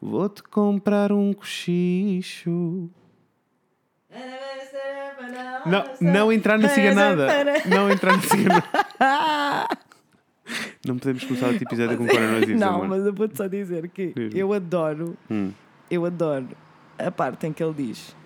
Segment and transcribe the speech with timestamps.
[0.00, 2.88] Vou-te comprar um cochicho.
[5.66, 7.26] Não, não entrar na ciganada.
[7.66, 8.64] Não entrar na ciganada.
[10.86, 12.58] Não podemos começar outro episódio com coronavírus.
[12.60, 12.88] Não, amor.
[12.88, 14.40] mas eu vou-te só dizer que Diz-me.
[14.40, 15.52] eu adoro, Hum.
[15.90, 16.48] eu adoro
[16.98, 18.16] a parte em que ele diz.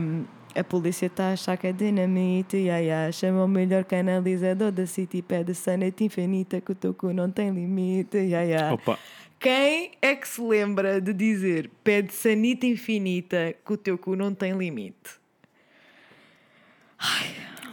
[0.00, 4.72] hum, a polícia está a achar que é dinamite, ia, ia, chama o melhor canalizador
[4.72, 8.72] da City, pede sanete infinita, que o teu cu não tem limite, ia, ia.
[8.72, 8.98] Opa,
[9.38, 14.34] Quem é que se lembra de dizer pede sanita infinita, que o teu cu não
[14.34, 15.20] tem limite?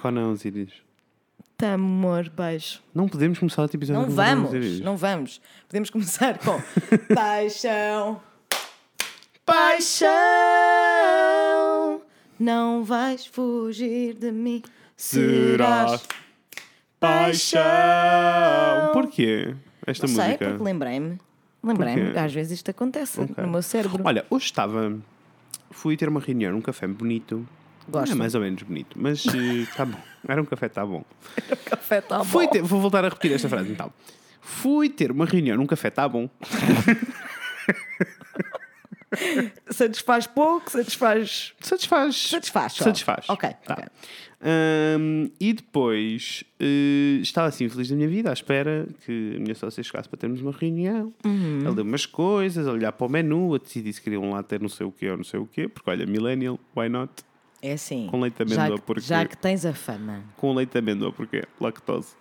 [0.01, 0.73] qual não, Ziris?
[1.57, 2.81] Tá, amor, beijo.
[2.93, 5.41] Não podemos começar outro episódio Não vamos, não vamos.
[5.67, 6.61] Podemos começar com
[7.15, 8.21] paixão.
[9.45, 10.11] Paixão,
[12.39, 14.61] não vais fugir de mim.
[14.95, 16.05] Serás
[16.99, 17.61] paixão.
[18.93, 19.55] Porquê
[19.85, 20.49] esta Não sei, música?
[20.49, 21.17] porque lembrei-me.
[21.63, 23.35] Lembrei-me, às vezes isto acontece Ok.
[23.43, 24.01] no meu cérebro.
[24.03, 24.93] Olha, hoje estava.
[25.71, 27.47] Fui ter uma reunião num café bonito.
[27.87, 28.11] Gosto.
[28.11, 29.97] É mais ou menos bonito, mas está bom.
[30.27, 31.03] Era um café, está bom.
[31.51, 32.23] o café está bom.
[32.25, 33.91] Fui ter, vou voltar a repetir esta frase então.
[34.41, 36.29] Fui ter uma reunião num café, está bom.
[39.69, 41.53] Satisfaz pouco, satisfaz.
[41.59, 42.15] Satisfaz.
[42.15, 42.73] Satisfaz.
[42.73, 42.83] só.
[42.85, 43.29] Satisfaz.
[43.29, 43.73] Ok, Tá.
[43.73, 43.85] ok.
[44.45, 49.55] Ahm, e depois eh, estava assim feliz da minha vida, à espera que a minha
[49.55, 51.13] sócia chegasse para termos uma reunião.
[51.25, 51.63] Uhum.
[51.65, 54.59] A ler umas coisas, a olhar para o menu, a decidir se queriam lá ter
[54.59, 57.11] não sei o quê ou não sei o quê, porque olha, Millennial, why not?
[57.61, 58.07] É assim.
[58.11, 60.21] Com leite de já, amêndoa, que- porque- já que tens a fama.
[60.35, 62.13] Com leite de amêndoa, porque lactose.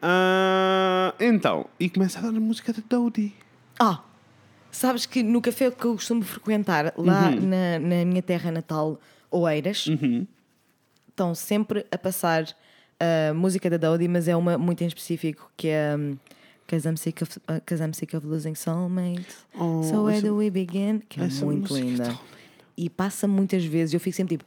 [0.00, 3.34] Ah, então, e começa a dar a música da Dodie.
[3.80, 4.00] Ah,
[4.76, 7.40] sabes que no café que eu costumo frequentar, lá Uhum.
[7.48, 9.00] na, na minha terra natal,
[9.30, 9.86] Oeiras,
[11.08, 12.44] estão sempre a passar
[13.00, 15.96] a música da Dodie, mas é uma muito em específico que é.
[15.96, 16.16] um,
[16.66, 19.36] Cause I'm sick of, uh, 'cause I'm sick of losing soulmates.
[19.54, 21.00] Oh, so where essa- do we begin?
[21.10, 22.18] Que é muito é linda.
[22.74, 23.92] E passa muitas vezes.
[23.92, 24.44] Eu fico sempre tipo.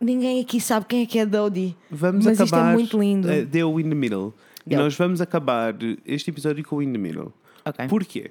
[0.00, 1.76] Ninguém aqui sabe quem é que é Dodie.
[1.90, 2.46] Vamos mas acabar.
[2.46, 3.46] isto é muito lindo.
[3.46, 4.32] deu In the Middle.
[4.66, 5.74] E nós vamos acabar
[6.06, 7.30] este episódio com o In the Middle.
[7.64, 7.86] Ok.
[7.88, 8.30] Porquê?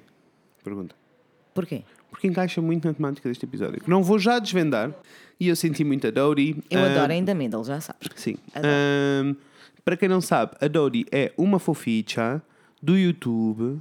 [0.64, 0.94] Pergunta.
[1.54, 1.82] Porquê?
[2.10, 3.80] Porque encaixa muito na temática deste episódio.
[3.80, 4.90] Que não vou já desvendar.
[5.40, 6.62] E eu senti muito a Dodie.
[6.70, 8.08] Eu Ah, adoro ainda Middle, já sabes.
[8.16, 8.36] Sim.
[8.54, 9.34] Ahm,
[9.84, 12.40] para quem não sabe, a Dodie é uma foficha
[12.82, 13.80] do YouTube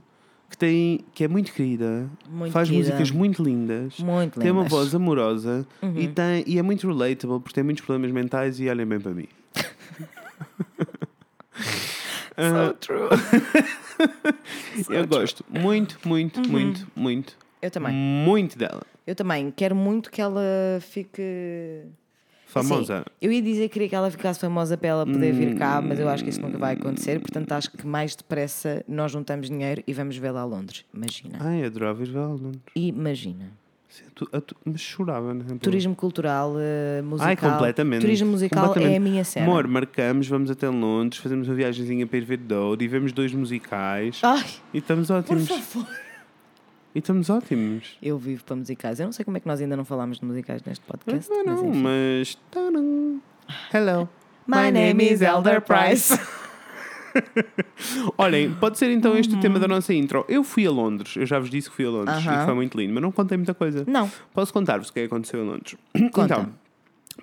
[0.49, 2.87] que, tem, que é muito querida, Muito faz querida.
[2.89, 4.73] músicas muito lindas, Muito tem uma lindas.
[4.73, 4.79] Uhum.
[4.83, 8.85] voz amorosa e, tem, e é muito relatable porque tem muitos problemas mentais e olhem
[8.85, 9.27] bem para mim.
[12.37, 13.09] So true.
[14.89, 16.47] Eu gosto muito, muito, Uhum.
[16.51, 17.93] muito, muito, Eu também.
[17.93, 18.81] muito dela.
[19.05, 19.51] Eu também.
[19.51, 20.41] Quero muito que ela
[20.81, 21.83] fique.
[22.45, 22.95] Famosa.
[22.97, 25.81] Assim, eu ia dizer que queria que ela ficasse famosa para ela poder vir cá,
[25.81, 27.17] mas eu acho que isso nunca vai acontecer.
[27.21, 30.83] Portanto, acho que mais depressa nós juntamos dinheiro e vamos vê-la a Londres.
[30.93, 31.37] Imagina.
[31.39, 32.35] Ai, adorava ir vê-la.
[32.75, 33.45] Imagina.
[33.45, 33.60] A tu-
[34.65, 35.43] Mas chorava, né?
[35.61, 37.27] Turismo cultural, eh, musical.
[37.27, 38.01] Ai, completamente.
[38.01, 38.93] Turismo musical Completamente.
[38.93, 39.45] é a minha cena.
[39.45, 44.19] Amor, marcamos, vamos até Londres, fazemos uma viagemzinha para ir ver Dodie, vemos dois musicais
[44.23, 45.47] Ai, e estamos por ótimos.
[45.47, 45.87] favor.
[46.93, 47.97] E estamos ótimos.
[48.01, 48.99] Eu vivo para musicais.
[48.99, 51.29] Eu não sei como é que nós ainda não falámos de musicais neste podcast.
[51.29, 51.81] Não, mas não, enfim.
[51.81, 52.37] mas.
[53.73, 54.09] Hello.
[54.47, 56.17] My name is Elder Price.
[58.17, 60.25] Olhem, pode ser então este o tema da nossa intro.
[60.27, 62.33] Eu fui a Londres, eu já vos disse que fui a Londres Uhum.
[62.33, 63.83] E foi muito lindo, mas não contei muita coisa.
[63.87, 64.11] Não.
[64.33, 65.75] Posso contar-vos o que é que aconteceu em Londres?
[66.11, 66.33] Conta.
[66.33, 66.49] Então,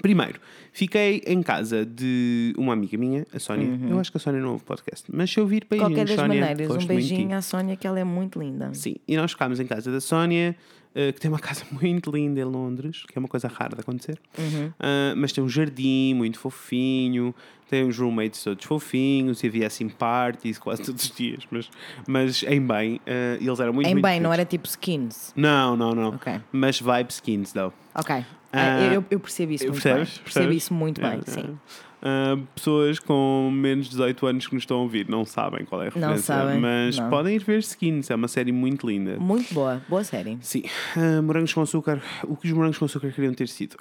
[0.02, 0.40] primeiro,
[0.72, 3.68] fiquei em casa de uma amiga minha, a Sónia.
[3.88, 5.94] Eu acho que a Sónia não ouve podcast, mas se eu vir beijinhos, Uhum.
[5.96, 8.70] Qualquer das Sónia, maneiras, um beijinho à Sónia, que ela é muito linda.
[8.74, 10.54] Sim, e nós ficámos em casa da Sónia,
[10.94, 13.80] eh, que tem uma casa muito linda em Londres, que é uma coisa rara de
[13.80, 14.18] acontecer.
[14.38, 14.72] Uhum.
[14.78, 17.34] Ah, mas tem um jardim muito fofinho,
[17.68, 21.70] tem uns roommates todos fofinhos, e havia assim parties quase todos os dias, mas,
[22.06, 25.32] mas em bem, ah, eles eram muito Em muito bem, não era tipo skins.
[25.36, 26.08] Não, não, não.
[26.10, 26.40] Ok.
[26.52, 27.72] Mas vibe skins, though.
[27.94, 28.24] Ok.
[28.52, 30.08] Ah, eu, eu percebo isso muito Percebes?
[30.08, 30.22] bem.
[30.22, 30.56] Percebo Percebes?
[30.62, 31.58] isso muito bem, sim.
[32.00, 35.82] Ah, pessoas com menos de 18 anos que nos estão a ouvir não sabem qual
[35.82, 37.10] é a Não referência, sabem, mas não.
[37.10, 39.18] podem ir ver Skins, é uma série muito linda.
[39.18, 40.38] Muito boa, boa série.
[40.40, 40.62] Sim,
[40.96, 42.00] Ah, morangos com açúcar.
[42.24, 43.76] O que os morangos com açúcar queriam ter sido?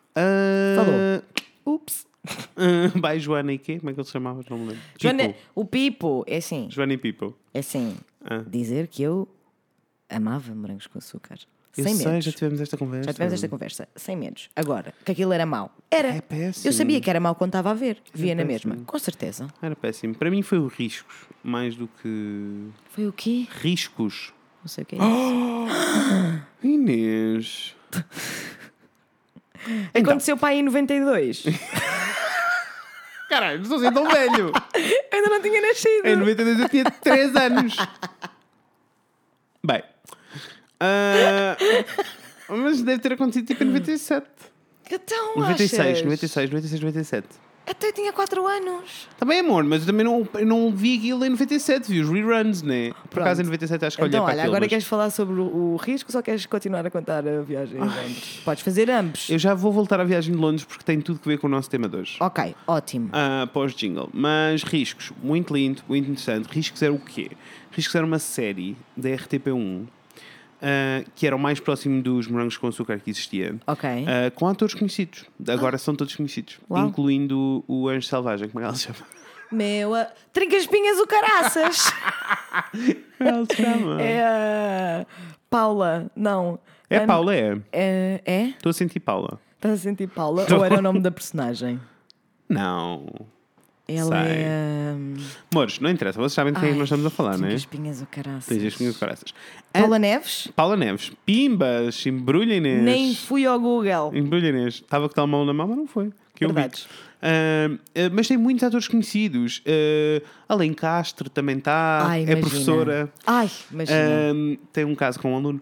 [0.76, 1.76] Falou.
[1.76, 2.06] Ups.
[2.58, 3.78] Ah, vai, Joana e quê?
[3.80, 4.44] Como é que ele se chamava?
[4.50, 4.82] Não me lembro.
[5.00, 5.40] Joana, Pipo.
[5.56, 7.34] o Pipo, é assim, Joana e People.
[7.54, 7.96] é assim,
[8.48, 9.28] dizer que eu
[10.10, 11.38] amava morangos com açúcar.
[11.76, 12.26] Eu sem sei, medos.
[12.26, 13.06] já tivemos esta conversa.
[13.06, 14.50] Já tivemos esta conversa, sem medos.
[14.56, 15.72] Agora, que aquilo era mau.
[15.92, 16.10] Era.
[16.10, 16.68] É péssimo.
[16.68, 17.98] Eu sabia que era mau quando estava a ver.
[18.14, 18.74] Via na péssimo.
[18.74, 18.86] mesma.
[18.86, 19.48] Com certeza.
[19.62, 20.16] Era péssimo.
[20.16, 22.68] Para mim foi o riscos, mais do que.
[22.90, 23.48] Foi o quê?
[23.62, 24.34] Riscos.
[24.64, 26.44] Não sei o que é isso.
[26.64, 27.76] Inês.
[29.94, 31.44] Então, Aconteceu para aí em 92.
[33.30, 34.52] caralho, não sou assim tão velho.
[35.14, 36.06] Ainda não tinha nascido.
[36.08, 37.76] Em 92 eu tinha 3 anos.
[39.64, 39.84] Bem.
[40.80, 41.58] Ah,
[42.50, 44.26] Mas deve ter acontecido tipo em 97.
[44.90, 46.02] Então, 96, achas?
[46.04, 47.28] 96, 96, 97.
[47.70, 49.10] Até tinha 4 anos.
[49.20, 52.62] Também amor, mas eu também não, eu não vi aquilo em 97, vi os reruns,
[52.62, 52.92] né?
[52.92, 53.26] Por Pronto.
[53.26, 54.52] acaso em 97 acho que olhei Então, para olha, aquilo.
[54.54, 57.42] agora mas queres falar sobre o, o risco ou só queres continuar a contar a
[57.42, 58.40] viagem a Londres?
[58.46, 59.30] Podes fazer ambos.
[59.30, 61.50] Eu já vou voltar à viagem de Londres porque tem tudo que ver com o
[61.50, 62.16] nosso tema de hoje.
[62.22, 63.10] Ok, ótimo.
[63.12, 64.10] Ah, pós-jingle.
[64.14, 66.46] Mas Riscos, muito lindo, muito interessante.
[66.50, 67.32] Riscos era o quê?
[67.72, 69.88] Riscos era uma série da RTP1
[70.62, 73.56] ah, que era o mais próximo dos morangos com açúcar que existia.
[73.66, 73.90] Ok.
[73.90, 75.26] ah, com atores conhecidos.
[75.48, 76.60] Agora são todos conhecidos.
[76.70, 76.88] Uau.
[76.88, 79.18] Incluindo o Anjo Selvagem, como é que ela se chama?
[79.52, 80.06] Meu, a...
[80.34, 81.94] trinca espinhas o caraças.
[83.18, 84.02] Ela se chama?
[84.02, 85.06] é a
[85.50, 86.60] Paula, não.
[86.90, 87.58] É Paula, é.
[87.72, 88.22] É?
[88.26, 88.44] é?
[88.50, 89.40] Estou a sentir Paula.
[89.56, 90.46] Estás a sentir Paula?
[90.54, 91.80] Ou era o nome da personagem?
[92.50, 93.06] Não.
[93.88, 94.34] Ela Sei.
[94.36, 94.96] é.
[95.54, 97.54] Amores, não interessa, vocês sabem de quem é que nós estamos a falar, não é?
[97.54, 98.46] espinhas o caraças.
[98.46, 99.34] Tens as minhas caraças.
[99.72, 100.50] Paula Neves?
[100.56, 102.84] Paula Neves, pimbas, embrulha Inês.
[102.84, 104.12] Nem fui ao Google.
[104.14, 104.76] Embrulha Inês.
[104.76, 106.12] Estava com tal mão na mão, mas não foi.
[106.36, 106.56] Que eu vi.
[106.56, 106.86] Verdades.
[107.22, 109.60] Ah, ah, mas tem muitos atores conhecidos.
[109.66, 112.04] Uh, Alen Castro também está.
[112.06, 112.42] Ai, é imagina.
[112.42, 113.14] professora.
[113.26, 113.98] Ai, imagina.
[114.74, 115.62] Tem um caso com um aluno.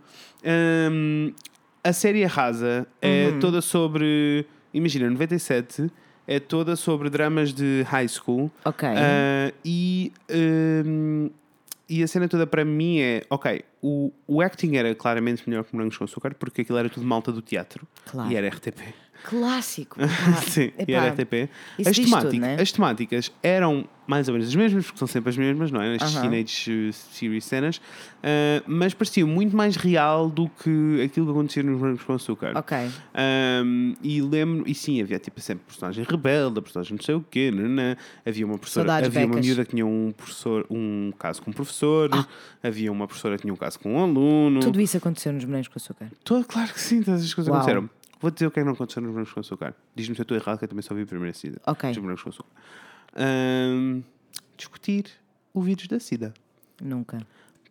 [1.84, 3.40] A série Rasa é Uhum.
[3.40, 4.46] toda sobre.
[4.74, 5.90] Imagina, 97
[6.28, 8.52] é toda sobre dramas de high school.
[8.64, 8.90] ok.
[8.90, 10.12] Uh, e,
[10.86, 11.30] um,
[11.88, 15.74] e a cena toda para mim é: ok, o, o acting era claramente melhor que
[15.76, 18.32] Morangos com Açúcar, porque aquilo era tudo malta do teatro Claro.
[18.32, 18.80] e era RTP.
[19.30, 19.98] Clássico.
[20.00, 21.50] Pá, Sim, e epá, era RTP.
[21.86, 22.58] As, temática- tudo, né?
[22.60, 25.96] as temáticas eram mais ou menos as mesmas, porque são sempre as mesmas, não é?
[25.96, 26.30] As Aham.
[26.30, 31.64] teenage uh, series cenas, uh, mas parecia muito mais real do que aquilo que acontecia
[31.64, 32.54] nos Morangos com Açúcar.
[32.56, 32.78] Ok.
[33.66, 37.50] Um, e lembro, e sim, havia tipo sempre personagem rebelde, personagem não sei o quê,
[37.50, 37.96] nanã.
[38.24, 39.46] havia uma professora, Saudades, havia uma becas.
[39.48, 42.12] miúda que tinha um professor, um caso com um professor,
[42.62, 44.60] havia uma professora que tinha um caso com um aluno.
[44.60, 46.12] Tudo isso aconteceu nos Morangos com Açúcar.
[46.24, 47.58] Todo, claro que sim, todas as coisas Uau.
[47.60, 47.90] aconteceram.
[48.22, 49.76] Vou dizer o que é que não aconteceu nos Morangos com Açúcar.
[49.96, 51.62] Diz-me se eu estou errado, que eu também só vi a primeira SIDA.
[51.66, 51.90] Ok.
[51.92, 52.50] Dos Morangos com Açúcar.
[54.58, 55.06] Discutir
[55.54, 56.34] o vírus da SIDA.
[56.82, 57.20] Nunca.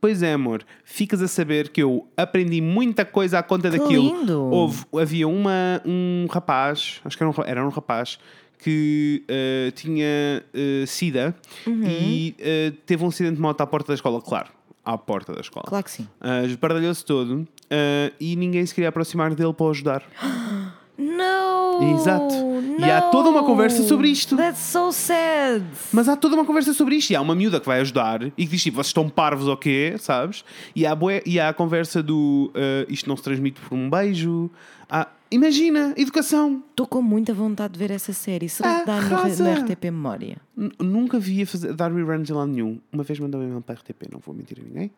[0.00, 0.64] Pois é, amor.
[0.84, 4.02] Ficas a saber que eu aprendi muita coisa à conta Que daquilo.
[4.20, 4.38] lindo!
[4.42, 8.18] Houve, havia uma, um rapaz, acho que era um, ra- era um rapaz,
[8.58, 11.34] que eh, tinha eh, SIDA
[11.66, 11.82] Uhum.
[11.84, 14.50] e eh, teve um acidente de moto à porta da escola, claro.
[14.84, 15.64] À porta da escola.
[15.66, 16.06] Claro que sim.
[16.20, 20.02] Uh, esbardalhou-se todo uh, e ninguém se queria aproximar dele para o ajudar.
[20.96, 21.98] Não!
[21.98, 22.34] Exato.
[22.78, 24.36] E há toda uma conversa sobre isto.
[24.36, 25.64] That's so sad.
[25.92, 27.10] Mas há toda uma conversa sobre isto.
[27.10, 29.56] E há uma miúda que vai ajudar e que diz tipo, vocês estão parvos ou
[29.56, 30.44] quê, sabes?
[30.74, 33.90] E há, bué- e há a conversa do uh, isto não se transmite por um
[33.90, 34.48] beijo.
[34.88, 36.62] Há- imagina, educação.
[36.70, 38.48] Estou com muita vontade de ver essa série.
[38.48, 40.36] Será que dá no, no RTP Memória?
[40.56, 42.78] N- nunca vi a fazer, dar reruns em lado nenhum.
[42.92, 44.92] Uma vez mandou um e-mail para a RTP, não vou mentir a ninguém.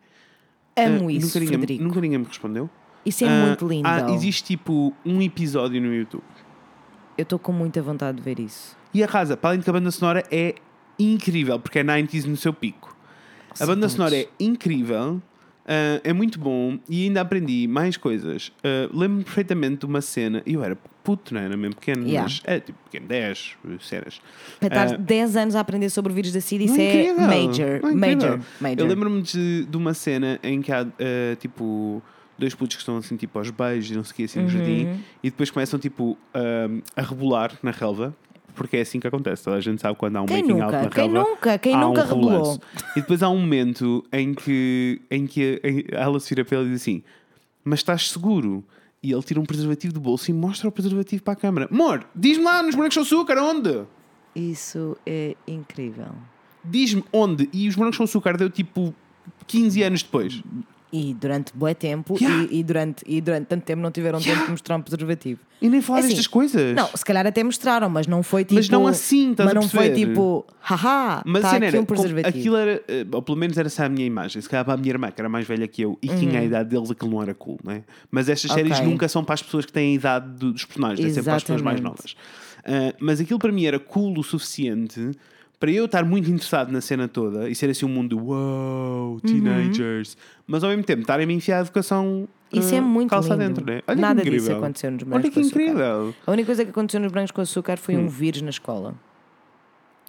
[0.77, 1.83] Amo Uh, isso, nunca ninguém, Frederico.
[1.83, 2.69] nunca ninguém me respondeu.
[3.05, 3.87] Isso é muito lindo.
[3.87, 6.23] há- existe tipo um episódio no YouTube.
[7.17, 8.77] Eu estou com muita vontade de ver isso.
[8.93, 10.55] E a Rasa, para além de que a banda sonora é
[10.99, 12.95] incrível, porque é 90s no seu pico.
[13.59, 15.21] A banda sonora é incrível,
[15.67, 18.51] ah, é muito bom e ainda aprendi mais coisas.
[18.63, 22.23] Ah, Lembro-me perfeitamente de uma cena, eu era puto, não era mesmo pequeno, Yeah.
[22.23, 24.21] mas era tipo pequeno, 10 cenas.
[24.59, 27.65] Para estar Ah, 10 anos a aprender sobre o vírus da SIDA, isso é major.
[27.67, 27.79] é.
[27.93, 28.39] Major.
[28.59, 28.79] Major.
[28.79, 32.01] Eu lembro-me de, de uma cena em que há ah, tipo
[32.37, 34.45] dois putos que estão assim tipo aos beijos e não sei o que assim no
[34.45, 34.49] Uhum.
[34.51, 38.13] jardim e depois começam tipo ah, a rebolar na relva.
[38.57, 40.63] Porque é assim que acontece, toda a gente sabe quando há um Quem making out
[40.73, 40.81] nunca?
[40.83, 41.29] na Quem relva.
[41.29, 41.57] nunca?
[41.59, 42.53] Quem há nunca um.
[42.95, 45.61] E depois há um momento em que, em que
[45.91, 47.03] ela se vira para ele e diz assim:
[47.63, 48.63] Mas estás seguro?
[49.01, 51.67] E ele tira um preservativo do bolso e mostra o preservativo para a câmara.
[51.71, 53.83] Amor, diz-me lá nos bonecos de açúcar, onde?
[54.35, 56.07] Isso é incrível.
[56.63, 57.47] Diz-me onde.
[57.53, 58.93] E os bonecos com açúcar deu tipo
[59.45, 60.41] 15 anos depois.
[60.91, 62.47] E durante bué tempo Yeah.
[62.49, 64.35] e, e durante, e durante tanto tempo não tiveram Yeah.
[64.35, 65.41] tempo de mostrar um preservativo.
[65.61, 66.75] E nem falar Assim, destas coisas.
[66.75, 68.55] Não, se calhar até mostraram, mas não foi tipo.
[68.55, 71.81] Mas não assim, estás Mas não foi tipo, haha, Mas está a cena aqui era,
[71.81, 72.37] um preservativo.
[72.39, 74.41] aquilo era, eh, ou pelo menos era essa a minha imagem.
[74.41, 76.19] Se calhar para a minha irmã, que era mais velha que eu e Uhum.
[76.19, 77.83] tinha a idade deles, aquilo não era cool, não é?
[78.11, 78.85] Mas estas séries Ok.
[78.87, 81.35] nunca são para as pessoas que têm a idade do- dos personagens, é sempre para
[81.35, 82.15] as pessoas mais novas.
[82.63, 85.11] Ah, mas aquilo para mim era cool o suficiente
[85.59, 89.19] para eu estar muito interessado na cena toda e ser assim um mundo de wow,
[89.21, 92.59] teenagers, mas ao mesmo tempo estarem-me a enfiar a educação Uhum.
[92.61, 93.45] Isso ah, é muito calça lindo.
[93.55, 93.81] dentro, né?
[93.85, 95.61] Olha Nada que disso aconteceu nos Olha Brancos que com Açúcar.
[95.63, 96.15] incrível.
[96.25, 98.05] A única coisa que aconteceu nos Brancos com Açúcar foi Hum.
[98.05, 98.95] um vírus na escola.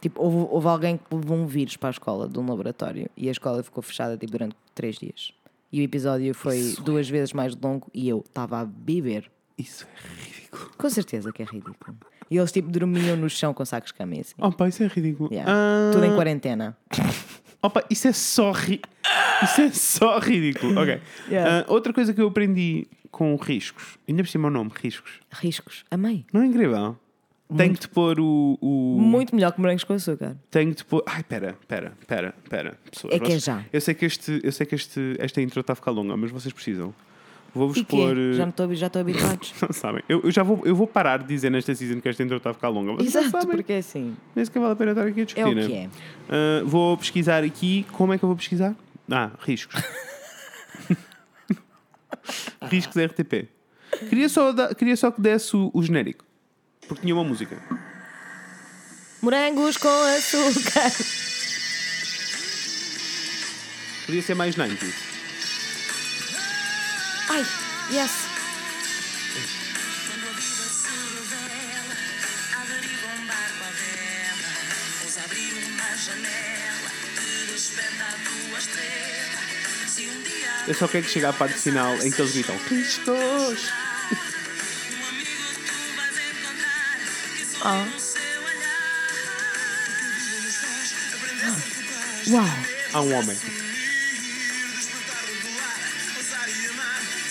[0.00, 3.28] Tipo, houve, houve alguém que levou um vírus para a escola de um laboratório e
[3.28, 5.32] a escola ficou fechada tipo, durante três dias.
[5.72, 9.28] E o episódio foi Isso é- duas vezes mais longo e eu estava a beber.
[9.58, 10.70] Isso é ridículo.
[10.78, 11.96] Com certeza que é ridículo.
[12.30, 14.34] E eles tipo dormiam no chão com sacos de cama assim.
[14.38, 15.30] Oh pá, isso é ridículo.
[15.32, 15.50] Yeah.
[15.52, 16.76] Ah, Tudo em quarentena.
[17.60, 18.80] Opa, isso é só ri...
[19.42, 20.78] Isso é só ridículo.
[20.80, 21.00] Ok.
[21.28, 21.64] Yeah.
[21.68, 25.20] Ah, outra coisa que eu aprendi com riscos, ainda por cima o nome, riscos.
[25.30, 25.84] Riscos.
[25.90, 26.24] Amei.
[26.32, 26.96] Não é incrível?
[27.56, 28.58] Tenho que te pôr o.
[28.60, 28.98] o...
[29.00, 30.36] Muito melhor que morangos com açúcar.
[30.50, 31.02] Tenho que te pôr.
[31.06, 32.78] Ai, pera, pera, pera, pera.
[32.90, 33.64] Pessoas, É que é já.
[33.72, 36.30] Eu sei que, este, eu sei que este, esta intro está a ficar longa, mas
[36.30, 36.94] vocês precisam.
[37.54, 38.14] Vou-vos pôr.
[38.14, 38.20] quê?
[38.20, 39.54] eh, Já estou já habituados.
[39.62, 40.02] Não sabem.
[40.08, 42.50] Eu, eu já vou, eu vou parar de dizer nesta season que esta intro está
[42.50, 43.02] a ficar longa.
[43.02, 43.56] Já Exato, sabem.
[43.56, 44.16] porque é assim.
[44.36, 45.48] Nem sequer vale a pena estar aqui a É discutir.
[45.50, 45.66] o né?
[45.66, 45.88] que é.
[46.28, 47.86] Ah, vou pesquisar aqui.
[47.92, 48.74] Como é que eu vou pesquisar?
[49.10, 49.80] Ah, riscos.
[52.70, 53.48] riscos RTP.
[54.08, 56.24] Queria só, dar- queria só que desse o, o genérico.
[56.86, 57.58] Porque tinha uma música.
[59.22, 60.90] Morangos com açúcar.
[64.06, 64.86] Podia ser mais 90
[67.30, 67.44] Ai,
[67.90, 68.10] yes.
[70.06, 71.96] Quando a vida se revela,
[73.72, 75.24] vela.
[75.24, 76.90] Abrir uma janela,
[77.50, 79.40] desperta a tua estrela.
[79.88, 82.56] Se um dia Eu só quero que chegue à parte final em que eles gritam
[82.68, 83.08] Riscos!
[83.08, 83.14] um
[85.08, 86.98] amigo tu vais encontrar
[87.36, 87.84] que sorri Ah.
[87.84, 89.08] no seu olhar.
[91.14, 92.58] Aprender a ser capaz, Uau.
[92.92, 93.38] Há um homem.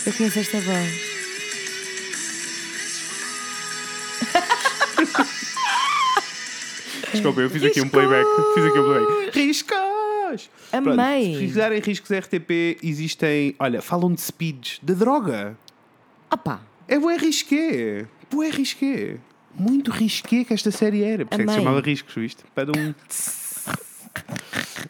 [0.07, 0.87] Eu conheço esta voz.
[7.11, 8.25] Desculpa, eu fiz aqui um playback.
[8.53, 9.37] Fiz aqui um playback.
[9.37, 10.49] Riscos!
[10.71, 11.25] Pronto, Amei.
[11.25, 13.53] se pesquisarem riscos RTP, existem.
[13.59, 15.57] Olha, falam de speeds, de droga.
[16.31, 16.61] Opa.
[16.87, 18.05] É bué risqué.
[18.31, 19.17] Bué risqué.
[19.53, 21.25] Muito risqué que esta série era.
[21.25, 22.45] Por isso é que se chamava Riscos, viste?
[22.55, 22.95] Para um.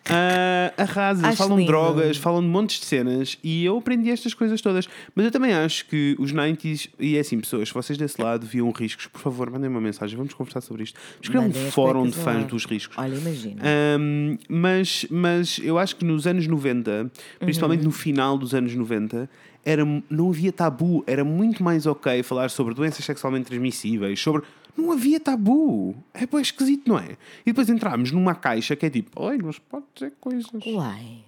[0.10, 1.72] Ah, arrasa, Acho falam de lindo.
[1.72, 4.88] drogas, falam de montes de cenas e eu aprendi estas coisas todas.
[5.16, 8.46] Mas eu também acho que os 90s, e é assim, pessoas, se vocês desse lado
[8.46, 11.00] viam riscos, por favor, mandem uma mensagem, vamos conversar sobre isto.
[11.22, 12.98] Vamos criar um fórum de fãs dos riscos.
[12.98, 13.62] Olha, imagina.
[14.00, 19.30] Um, mas, mas eu acho que nos anos 90, principalmente no final dos anos 90,
[19.66, 21.04] era, não havia tabu.
[21.06, 24.44] Era muito mais ok falar sobre doenças sexualmente transmissíveis, sobre.
[24.78, 25.96] Não havia tabu.
[26.14, 27.18] É bem esquisito, não é?
[27.42, 30.50] E depois entramos numa caixa que é tipo, oi, não se pode dizer coisas.
[30.66, 31.24] Uai.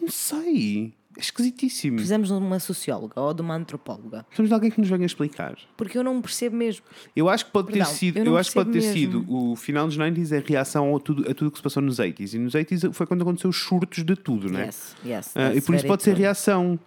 [0.00, 0.92] Não sei.
[1.16, 1.96] É esquisitíssimo.
[1.96, 4.22] Precisamos de uma socióloga ou de uma antropóloga.
[4.24, 5.56] Precisamos de alguém que nos venha explicar.
[5.76, 6.84] Porque eu não percebo mesmo.
[7.14, 9.24] Eu acho que pode ter Perdão, sido, eu eu não acho que pode ter sido
[9.28, 12.34] o final dos 90s é reação a tudo, a tudo que se passou nos 80s.
[12.34, 14.66] E nos 80s foi quando aconteceu os surtos de tudo, né?
[14.66, 15.36] Yes, yes.
[15.36, 16.78] Ah, e por isso pode ser reação.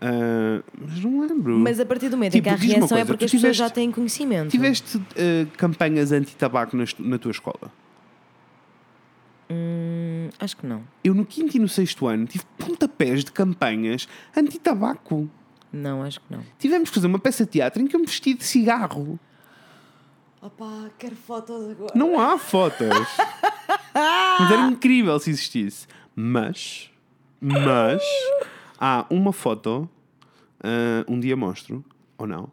[0.00, 1.58] Ah, mas não lembro.
[1.58, 3.30] Mas a partir do momento Tipo, em que há reação é coisa, porque tu as
[3.32, 4.50] pessoas já tiveste- têm conhecimento.
[4.50, 7.70] Tiveste ah, campanhas anti-tabaco nas- na tua escola?
[9.50, 10.82] Hum, acho que não.
[11.02, 15.28] Eu no quinto e no sexto ano tive pontapés de campanhas anti-tabaco.
[15.72, 16.42] Não, acho que não.
[16.58, 19.18] Tivemos que fazer uma peça de teatro em que eu me vesti de cigarro.
[20.42, 21.92] Opa, quero fotos agora.
[21.94, 22.88] Não há fotos.
[23.94, 25.86] Mas era incrível se existisse.
[26.16, 26.90] Mas,
[27.40, 28.02] mas,
[28.80, 29.88] há uma foto,
[30.64, 31.84] ah, um dia mostro,
[32.18, 32.50] ou não,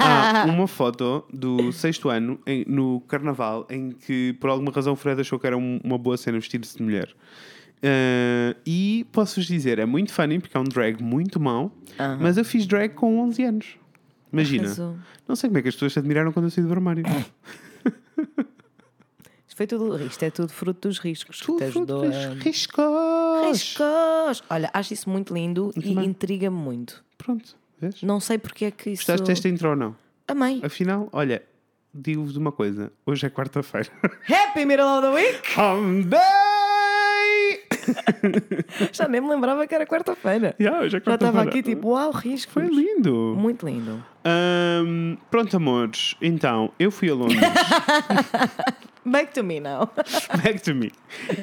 [0.00, 4.96] há uma foto do sexto ano em- no carnaval em que por alguma razão o
[4.96, 7.14] Fred achou que era um- uma boa cena vestir-se de mulher.
[7.82, 12.18] Ah, e posso-vos dizer, é muito funny porque é um drag muito mau, Aham.
[12.20, 13.66] mas eu fiz drag com 11 anos.
[14.32, 14.64] Imagina.
[14.64, 14.96] Arrasou.
[15.26, 17.02] Não sei como é que as pessoas se admiraram quando eu saí do armário.
[19.46, 21.40] Isto, foi tudo, isto é tudo fruto dos riscos.
[21.40, 22.28] que Tudo te ajudou fruto a...
[22.34, 22.84] dos riscos.
[23.46, 24.42] Riscos!
[24.50, 26.04] Olha, acho isso muito lindo e também.
[26.06, 27.04] intriga-me muito.
[27.16, 28.02] Pronto, vês?
[28.02, 29.02] Não sei porque é que isso.
[29.02, 29.96] Gostaste desta intro ou não?
[30.26, 30.60] Amei.
[30.62, 31.42] Afinal, olha,
[31.94, 32.92] digo-vos uma coisa.
[33.06, 33.88] Hoje é quarta-feira.
[34.28, 35.40] Happy Middle of the Week!
[35.58, 36.18] Humday!
[38.92, 40.54] Já nem me lembrava que era quarta-feira.
[40.60, 42.52] yeah, hoje é Já estava aqui tipo, uau, riscos.
[42.52, 43.34] Foi lindo.
[43.36, 44.04] Muito lindo.
[44.24, 46.14] Ahm, pronto, amores.
[46.20, 47.38] Então, eu fui a Londres.
[49.10, 49.88] Back to me now.
[50.42, 50.90] Back to me.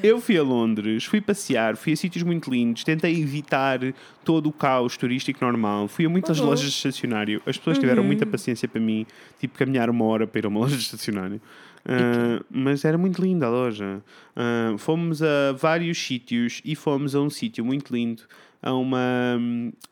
[0.03, 3.79] Eu fui a Londres, fui passear, fui a sítios muito lindos, tentei evitar
[4.23, 5.87] todo o caos turístico normal.
[5.87, 6.45] Fui a muitas Uhum.
[6.47, 7.41] lojas de estacionário.
[7.45, 9.05] As pessoas tiveram muita paciência para mim,
[9.39, 11.41] tipo caminhar uma hora para ir a uma loja de estacionário.
[11.87, 14.01] Ah, mas era muito linda a loja.
[14.35, 18.23] Ah, fomos a vários sítios e fomos a um sítio muito lindo,
[18.61, 18.97] a uma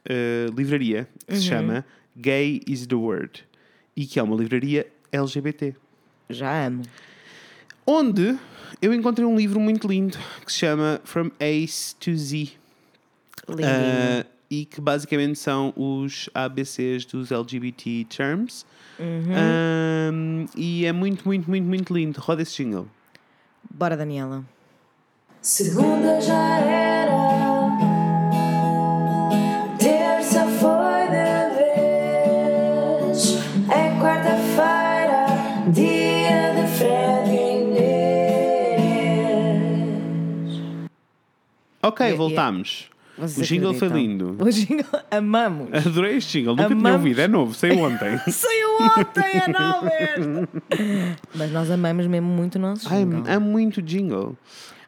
[0.10, 3.44] ah, livraria que se chama Gay is the Word
[3.96, 5.76] e que é uma livraria LGBT
[6.30, 6.82] Já amo.
[7.86, 8.38] Onde
[8.82, 12.52] eu encontrei um livro muito lindo que se chama From Ace to Z.
[13.48, 13.64] Lindo.
[13.64, 18.66] Ah, e que basicamente são os ABCs dos LGBT terms.
[19.00, 20.12] Ah,
[20.56, 22.20] e é muito, muito, muito, muito lindo.
[22.20, 22.88] Roda esse jingle.
[23.70, 24.44] Bora, Daniela.
[25.42, 27.13] Segunda já era,
[41.84, 42.90] Ok, Yeah, voltámos.
[43.16, 44.30] Vocês O jingle foi acreditam?
[44.32, 44.44] lindo.
[44.44, 45.68] O jingle, amamos.
[45.72, 48.18] Adorei este jingle, nunca tinha ouvido, é novo, saiu ontem.
[48.32, 50.50] Saiu ontem, é esta.
[51.36, 53.24] Mas nós amamos mesmo muito o nosso Ai, jingle.
[53.28, 54.36] é muito jingle.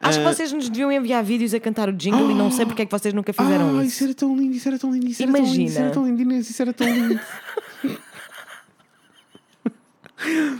[0.01, 2.65] Acho que Ah, vocês nos deviam enviar vídeos a cantar o jingle e não sei
[2.65, 3.93] porque é que vocês nunca fizeram ah, isso.
[3.93, 5.91] isso era tão lindo, isso era tão lindo, isso era tão lindo, isso era Imagina.
[5.91, 7.19] tão lindo, isso era tão lindo.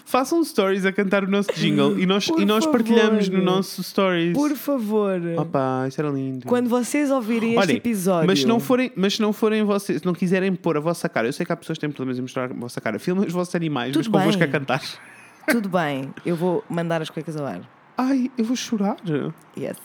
[0.05, 2.77] Façam stories a cantar o nosso jingle e nós, Por e nós favor.
[2.79, 4.34] partilhamos no nosso stories.
[4.34, 5.19] Por favor.
[5.38, 6.45] Opa, isso era lindo.
[6.45, 8.27] Quando vocês ouvirem este Olhem, episódio.
[8.27, 11.10] Mas se não forem, mas se não forem vocês, se não quiserem pôr a vossa
[11.10, 13.00] cara, eu sei que há pessoas que têm problemas em mostrar a vossa cara.
[13.00, 14.50] Filmem os vossos animais, Tudo mas convosco bem.
[14.50, 14.81] a cantar.
[15.48, 17.62] Tudo bem, eu vou mandar as cuecas ao ar.
[17.98, 18.98] Ai, eu vou chorar.
[19.57, 19.77] Yes.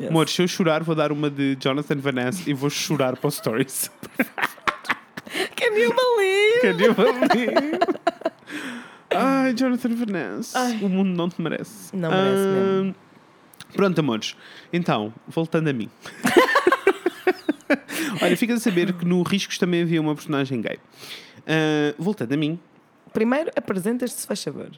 [0.00, 0.08] yes.
[0.10, 3.34] Amor, se eu chorar, vou dar uma de Jonathan Vanessa e vou chorar para os
[3.34, 3.90] stories.
[5.56, 6.60] Can you believe?
[6.62, 7.78] Can you believe?
[9.14, 10.58] Ai, Jonathan Vanessa.
[10.58, 10.78] Ai.
[10.82, 11.94] O mundo não te merece.
[11.94, 12.94] Não merece mesmo.
[13.74, 14.36] Pronto, amores.
[14.72, 15.88] Então, voltando a mim.
[18.22, 20.78] Olha, fica a saber que no Riscos também havia uma personagem gay.
[21.46, 22.58] Ah, voltando a mim.
[23.12, 24.70] Primeiro, apresentas-te, se faz favor.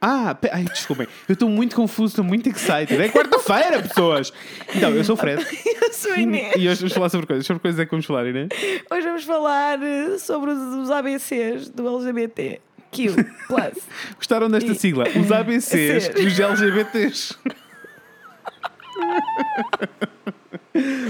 [0.00, 1.06] Ah, ai, desculpem.
[1.28, 3.00] Eu estou muito confuso, estou muito excited.
[3.00, 4.32] É quarta-feira, pessoas!
[4.74, 5.42] Então, eu sou o Fred.
[5.86, 6.52] Eu sou a Inês.
[6.56, 7.46] E hoje vamos falar sobre coisas.
[7.46, 8.48] Sobre coisas é que vamos falar, Inês?
[8.90, 12.60] Hoje vamos falar eh, sobre os ABCs do LGBT.
[14.16, 15.04] Gostaram desta E- sigla?
[15.08, 17.34] Os ABCs dos LGBTs.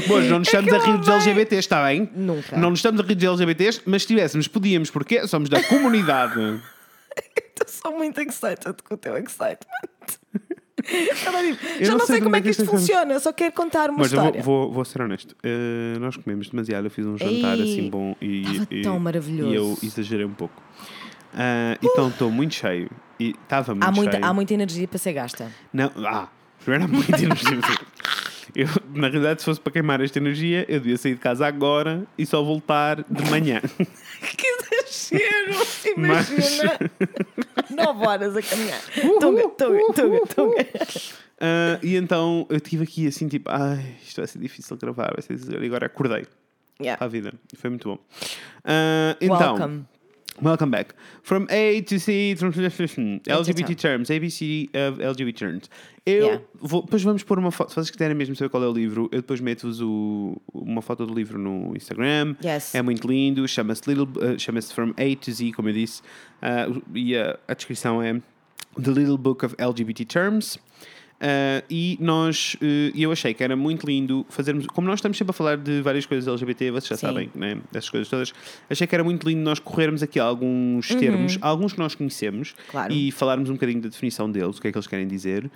[0.09, 1.21] Bom, não nos estamos a rir dos amei.
[1.21, 2.09] LGBTs, está bem?
[2.15, 2.57] Nunca.
[2.57, 6.41] Não nos estamos a rir dos LGBTs, mas se tivéssemos, podíamos, porque somos da comunidade.
[7.17, 9.59] Estou só muito excited com o teu excitement.
[11.21, 11.43] Já não
[11.99, 14.01] não, sei sei como é é que isto é funciona, eu só quero contar uma
[14.01, 14.43] Mas eu vou, história.
[14.45, 15.35] vou, vou ser honesto.
[15.45, 16.85] Uh, nós comemos demasiado.
[16.85, 19.51] Eu fiz um jantar Ei, assim bom e, e- tão maravilhoso.
[19.53, 20.63] e eu exagerei um pouco.
[21.37, 22.91] Uh, então estou muito cheio.
[23.21, 24.25] E estava muito Há muita, cheio.
[24.25, 25.51] há muita energia para ser gasta.
[25.73, 26.29] Não, ah,
[26.59, 27.61] primeiro há muita energia.
[28.55, 32.07] Eu, na realidade, se fosse para queimar esta energia, eu devia sair de casa agora
[32.17, 33.61] e só voltar de manhã.
[34.19, 35.53] Que exagero!
[35.99, 36.79] Mas- Imagina!
[37.71, 38.81] Nove horas a caminhar.
[39.21, 40.67] Tunga, tunga, tunga, tunga.
[41.39, 45.21] Ah, e então eu estive aqui assim, tipo, ai, isto vai ser difícil gravar, vai
[45.23, 45.63] ser difícil.
[45.63, 46.25] E agora acordei
[46.81, 46.97] Yeah.
[46.99, 47.33] para a vida.
[47.57, 47.99] Foi muito bom.
[48.65, 49.85] Ah, então, Welcome.
[50.43, 50.95] Welcome back.
[51.23, 54.05] From A to C, from LGBT term.
[54.05, 55.71] terms, ABC of LGBT terms.
[56.05, 56.43] Eu Yeah.
[56.55, 57.71] vou, depois vamos pôr uma foto.
[57.71, 59.81] Se vocês quiserem mesmo saber qual é o livro, eu depois meto-vos
[60.53, 62.37] uma foto do livro no Instagram.
[62.45, 62.75] Yes.
[62.75, 66.03] É muito lindo, chama-se Little, uh, chama-se From A to Z, como eu disse.
[66.43, 68.13] Uh, e a, a descrição é
[68.81, 70.59] The Little Book of LGBT Terms.
[71.19, 75.31] Uh, e nós, uh, eu achei que era muito lindo fazermos, como nós estamos sempre
[75.31, 77.07] a falar de várias coisas LGBT, vocês já Sim.
[77.07, 77.57] sabem, né?
[77.73, 78.35] Essas coisas todas.
[78.69, 82.65] Achei que era muito lindo nós corrermos aqui alguns termos, alguns que nós conhecemos, Uhum.
[82.71, 82.93] Claro.
[82.93, 85.51] e falarmos um bocadinho da definição deles, o que é que eles querem dizer, uh,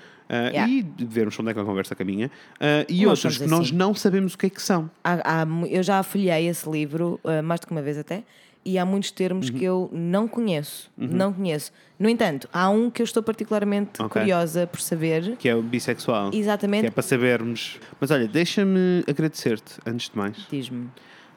[0.51, 0.73] Yeah.
[0.73, 2.31] e vermos onde é que a conversa caminha.
[2.57, 3.77] Uh, e Nós outros que nós assim.
[3.77, 4.91] não sabemos o que é que são.
[5.05, 8.23] Há- há eu já folhei esse livro mais do que uma vez até.
[8.65, 9.59] E há muitos termos Uhum.
[9.59, 10.91] que eu não conheço.
[10.97, 11.73] Não conheço.
[11.99, 14.21] No entanto, há um que eu estou particularmente Ok.
[14.21, 15.37] curiosa por saber.
[15.39, 16.31] Que é o bissexual.
[16.33, 16.83] Exatamente.
[16.83, 17.79] Que é para sabermos.
[17.99, 20.37] Mas olha, deixa-me agradecer-te, antes de mais.
[20.51, 20.89] Diz-me.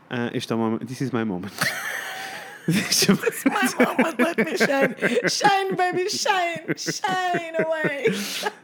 [0.09, 0.79] Ah, este é o moment.
[0.85, 1.53] This is my moment.
[2.67, 3.17] deixa-me.
[3.45, 4.95] My moment, let me shine.
[5.29, 6.75] Shine, baby, shine.
[6.77, 8.05] Shine away.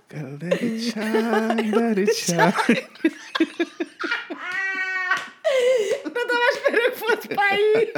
[0.09, 2.53] Gotta let it shine, let it shine.
[6.03, 7.93] Não estava à espera que fosse para aí.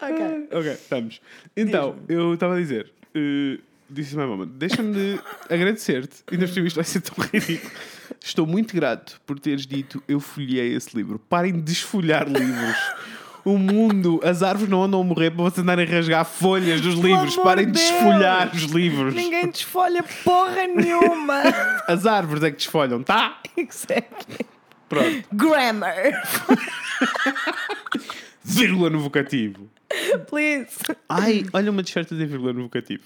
[0.00, 0.48] ok.
[0.58, 1.20] ok, estamos.
[1.56, 2.90] Então, eu estava a dizer.
[3.14, 3.60] Uh,
[3.92, 4.50] this is my moment.
[4.56, 6.22] Deixa-me de agradecer-te.
[6.30, 7.72] Ainda por isto vai ser tão ridículo.
[8.20, 11.18] Estou muito grato por teres dito eu folhei esse livro.
[11.18, 12.76] Parem de desfolhar livros.
[13.44, 16.94] O mundo, as árvores não andam a morrer para vocês andarem a rasgar folhas dos
[16.94, 17.36] livros.
[17.36, 17.90] Parem de de Deus.
[17.90, 19.14] desfolhar os livros.
[19.14, 21.42] Ninguém desfolha porra nenhuma.
[21.86, 23.38] As árvores é que desfolham, tá?
[23.56, 24.46] exactly.
[24.94, 25.24] Pronto.
[25.32, 26.22] Grammar.
[28.44, 29.68] Vírgula no vocativo.
[30.28, 30.76] Please.
[31.08, 33.02] Ai, olha uma t-shirt dizer vírgula no vocativo.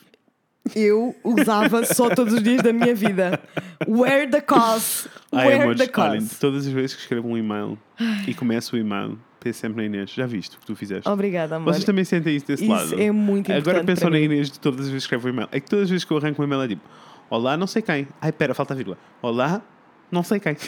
[0.74, 3.40] Eu usava só todos os dias da minha vida.
[3.87, 5.09] Wear the cause.
[5.33, 6.38] Ai, Wear amores, the olhem, cause.
[6.40, 7.79] todas as vezes que escrevo um e-mail
[8.27, 10.11] e começo o e-mail, penso sempre na Inês.
[10.11, 11.09] Já viste o que tu fizeste?
[11.09, 11.72] Obrigada, amor.
[11.72, 13.01] Vocês também sentem isso desse Isso lado?
[13.01, 14.24] é muito Agora importante pensam para na.
[14.24, 15.48] Inês de todas as vezes que escrevo um e-mail.
[15.53, 16.83] É que todas as vezes que eu arranco um e-mail é tipo:
[17.31, 18.09] Olá, não sei quem.
[18.20, 18.98] Ai, pera, falta a vírgula.
[19.22, 19.62] Olá,
[20.11, 20.57] não sei quem.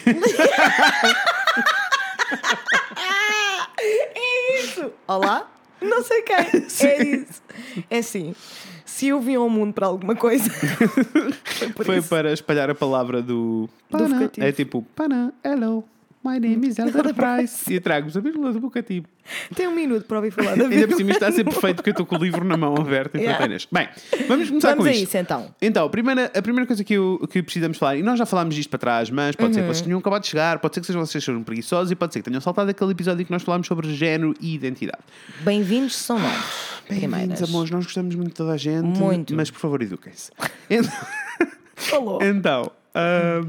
[3.82, 4.92] É isso.
[5.06, 5.50] Olá?
[5.80, 6.36] Não sei quem.
[6.86, 7.42] É isso.
[7.88, 8.34] É assim.
[8.84, 10.50] Se eu vim ao mundo para alguma coisa,
[11.74, 13.68] foi Foi para espalhar a palavra do.
[13.88, 14.30] Pana.
[14.38, 15.84] É tipo: Pana, hello.
[16.22, 17.72] My name is Elder Price.
[17.72, 19.06] E trago-vos a Bíblia do Bocativo.
[19.54, 20.96] Tem um minuto para ouvir falar da Ainda por Bíblia.
[20.98, 23.20] cima está a ser perfeito porque eu estou com o livro na mão aberto e
[23.22, 23.42] Yeah.
[23.46, 23.64] yeah.
[23.72, 23.88] Bem,
[24.28, 25.04] vamos começar Vamos com a isto.
[25.04, 25.54] isso então.
[25.62, 28.54] Então, a primeira, a primeira coisa que, eu, que precisamos falar, e nós já falámos
[28.54, 29.54] disto para trás, mas pode Uhum.
[29.54, 31.94] ser que vocês tenham acabado de chegar, pode ser que sejam vocês sejam preguiçosos e
[31.94, 35.02] pode ser que tenham saltado aquele episódio em que nós falámos sobre género e identidade.
[35.40, 36.36] Bem-vindos são novos.
[36.86, 37.42] Bem-vindos, Primeiras.
[37.48, 39.34] amores, nós gostamos muito de toda a gente, Muito.
[39.34, 40.30] mas por favor eduquem-se.
[40.68, 40.90] Então,
[41.76, 42.22] Falou.
[42.22, 43.40] então, ah,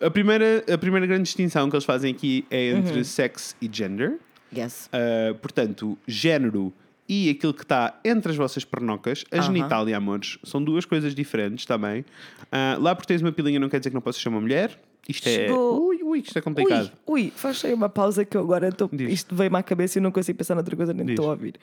[0.00, 3.04] a, primeira, a primeira grande distinção que eles fazem aqui é entre Uhum.
[3.04, 4.18] sex e gender.
[4.56, 4.88] Yes.
[4.92, 6.72] Uh, portanto, género
[7.08, 9.46] e aquilo que está entre as vossas pernocas, a Aham.
[9.46, 12.00] genitália, amores, são duas coisas diferentes também.
[12.02, 14.78] Uh, lá porque tens uma pilinha não quer dizer que não possas ser uma mulher.
[15.08, 15.32] Isto é.
[15.32, 15.88] Chegou.
[15.88, 16.92] Ui, ui, isto é complicado.
[17.06, 18.88] Ui, ui, faz aí uma pausa que eu agora estou.
[18.92, 19.12] Diz.
[19.12, 21.54] Isto veio-me à cabeça e não consigo pensar noutra coisa, nem estou a ouvir.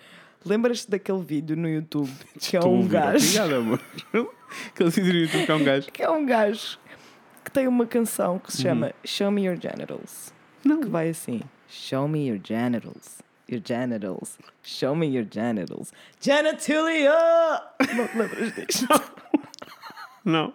[0.46, 3.26] Lembras-te daquele vídeo no YouTube que é um gajo.
[3.26, 3.80] Obrigado, amor.
[4.70, 5.92] Aquele vídeo no YouTube que é um gajo.
[5.94, 6.80] Que é um gajo
[7.48, 8.64] que tem uma canção que se Uhum.
[8.64, 10.34] chama Show Me Your Genitals.
[10.64, 10.82] Não.
[10.82, 13.20] Que vai assim: Show me your genitals.
[13.50, 14.38] Your genitals.
[14.62, 15.92] Show me your genitals.
[16.20, 17.14] Genitalia!
[17.96, 18.88] Não te lembras disto?
[20.26, 20.54] Não.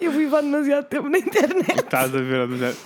[0.00, 1.78] Eu vivo há demasiado tempo na internet.
[1.78, 2.46] Estás a ver?
[2.46, 2.76] mas é-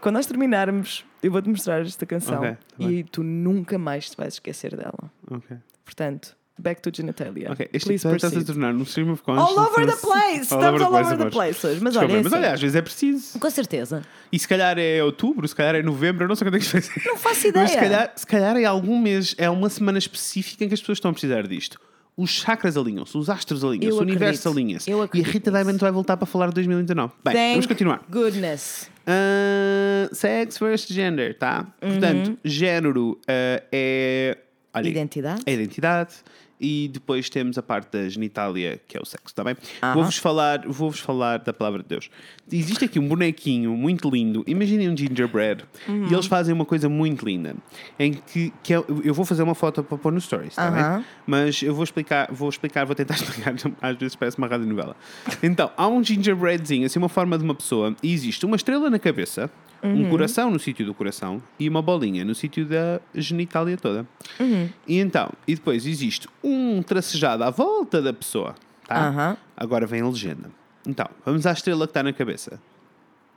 [0.00, 4.16] Quando nós terminarmos, eu vou-te mostrar esta canção Ok, tá e tu nunca mais te
[4.16, 5.10] vais esquecer dela.
[5.30, 5.56] Ok.
[5.84, 7.50] Portanto, back to genitalia.
[7.52, 7.68] Ok.
[7.72, 9.68] Este Please está-se a tornar um stream of All consciousness.
[9.72, 10.40] over the place!
[10.42, 11.32] Estamos all over the amores.
[11.34, 11.80] place hoje.
[11.82, 13.38] Mas Desculpa, olha, é mas assim, olha, às vezes é preciso.
[13.38, 14.02] com certeza.
[14.30, 16.64] E se calhar é outubro, se calhar é novembro, eu não sei quando é que
[16.64, 17.02] isto vai ser.
[17.06, 17.62] Não faço ideia.
[17.64, 20.80] Mas se calhar, se calhar é algum mês, é uma semana específica em que as
[20.80, 21.80] pessoas estão a precisar disto.
[22.16, 24.90] Os chakras alinham-se, os astros alinham-se, o universo alinha-se.
[24.90, 25.50] E a Rita.
[25.50, 27.14] Diamond vai voltar para falar de 2019.
[27.24, 28.02] Bem, Thank vamos continuar.
[28.10, 28.90] Goodness.
[29.06, 31.66] Ah, sex versus gender, tá?
[31.80, 34.36] Portanto, género ah, é.
[34.74, 35.42] olha, Identidade?
[35.46, 36.14] é a identidade.
[36.60, 39.56] E depois temos a parte da genitália, que é o sexo, está bem?
[39.94, 42.10] Vou-vos falar, vou falar da palavra de Deus.
[42.52, 44.44] Existe aqui um bonequinho muito lindo.
[44.46, 45.64] Imaginem um gingerbread.
[45.88, 46.08] Uhum.
[46.08, 47.56] E eles fazem uma coisa muito linda.
[47.98, 51.04] Em que, que é- eu vou fazer uma foto para pôr no stories, está bem?
[51.26, 53.54] Mas eu vou explicar, vou explicar, vou tentar explicar.
[53.80, 54.94] Às vezes parece uma rádio novela.
[55.42, 57.96] Então, há um gingerbreadzinho, assim, uma forma de uma pessoa.
[58.02, 59.50] E existe uma estrela na cabeça,
[59.82, 60.06] Uhum.
[60.06, 64.06] um coração no sítio do coração e uma bolinha no sítio da genitália toda.
[64.38, 64.68] Uhum.
[64.86, 68.54] E então, e depois existe um tracejado à volta da pessoa.
[68.86, 69.08] Tá?
[69.08, 69.36] Aham.
[69.56, 70.50] Agora vem a legenda.
[70.86, 72.60] Então, vamos à estrela que está na cabeça.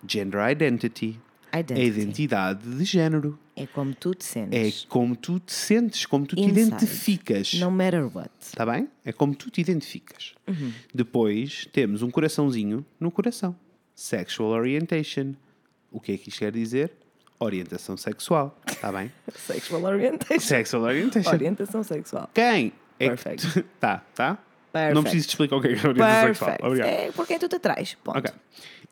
[0.07, 1.19] Gender identity.
[1.51, 1.85] É a Identity.
[1.99, 3.37] identidade de género.
[3.55, 4.85] É como tu te É sentes.
[4.89, 6.61] como tu te sentes, como tu te Inside.
[6.61, 7.53] identificas.
[7.53, 8.31] No matter what.
[8.41, 8.87] Está bem?
[9.05, 10.33] É como tu te identificas.
[10.47, 10.73] Uhum.
[10.93, 13.55] Depois temos um coraçãozinho no coração.
[13.93, 15.33] Sexual orientation.
[15.93, 16.91] O que é que isto quer dizer?
[17.39, 18.59] Orientação sexual.
[18.67, 19.11] Está bem?
[19.35, 20.39] Sexual orientation.
[20.39, 21.29] Sexual orientation.
[21.29, 22.29] Orientação sexual.
[22.33, 22.73] Quem?
[22.99, 23.51] É Perfect.
[23.51, 23.61] Que...
[23.79, 24.39] tá, tá?
[24.71, 24.95] Perfect.
[24.95, 26.49] Não preciso te explicar o que é é orientação sexual.
[26.49, 26.65] Perfect.
[26.65, 26.89] Obrigado.
[26.89, 27.93] É por quem tu te traz.
[28.03, 28.17] Ponto.
[28.17, 28.31] Ok.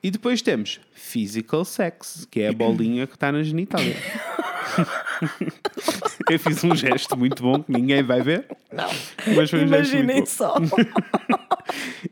[0.04, 3.96] E depois temos physical sex, que é a bolinha que está na genitália.
[6.30, 8.46] Eu fiz um gesto muito bom que ninguém vai ver.
[8.72, 8.88] Não.
[9.36, 10.56] Mas foi um Imaginem só.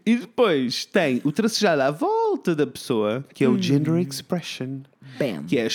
[0.05, 3.53] E depois tem o tracejado à volta da pessoa, que é Hum.
[3.55, 4.79] o gender expression,
[5.17, 5.43] Bam.
[5.45, 5.69] que é a,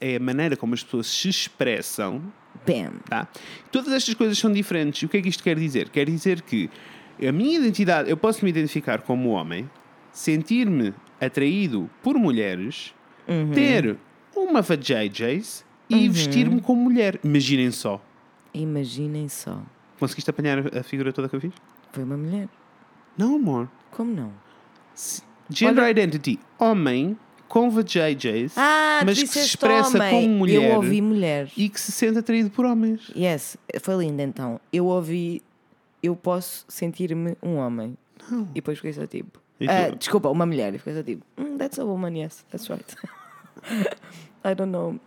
[0.00, 2.22] é a maneira como as pessoas se expressam.
[2.66, 2.94] Bam.
[3.08, 3.28] Tá?
[3.70, 5.02] Todas estas coisas são diferentes.
[5.02, 5.88] E o que é que isto quer dizer?
[5.90, 6.68] Quer dizer que
[7.26, 9.70] a minha identidade, eu posso me identificar como homem,
[10.10, 12.94] sentir-me atraído por mulheres,
[13.28, 13.52] Uhum.
[13.52, 13.96] ter
[14.34, 17.18] uma vajayjays e vestir-me como mulher.
[17.24, 18.00] Imaginem só.
[18.54, 19.60] Imaginem só.
[19.98, 21.52] Conseguiste apanhar a figura toda que eu fiz?
[21.92, 22.48] Foi uma mulher.
[23.16, 23.68] Não, amor.
[23.90, 24.32] Como não?
[25.50, 27.16] Gender Olha- identity, homem
[27.48, 30.10] com vajayjays, Ah, mas que se expressa homem.
[30.10, 31.50] como mulher Eu ouvi mulher.
[31.56, 33.10] e que se sente atraído por homens.
[33.16, 34.60] Yes, foi lindo então.
[34.72, 35.42] Eu ouvi.
[36.02, 37.96] Eu posso sentir-me um homem.
[38.30, 39.40] E depois fiquei só tipo.
[39.58, 39.96] Tu?
[39.98, 40.74] desculpa, uma mulher.
[40.74, 41.24] E fiquei só tipo.
[41.38, 42.84] "Mm, that's a woman, yes, that's right.
[44.44, 45.00] I don't know.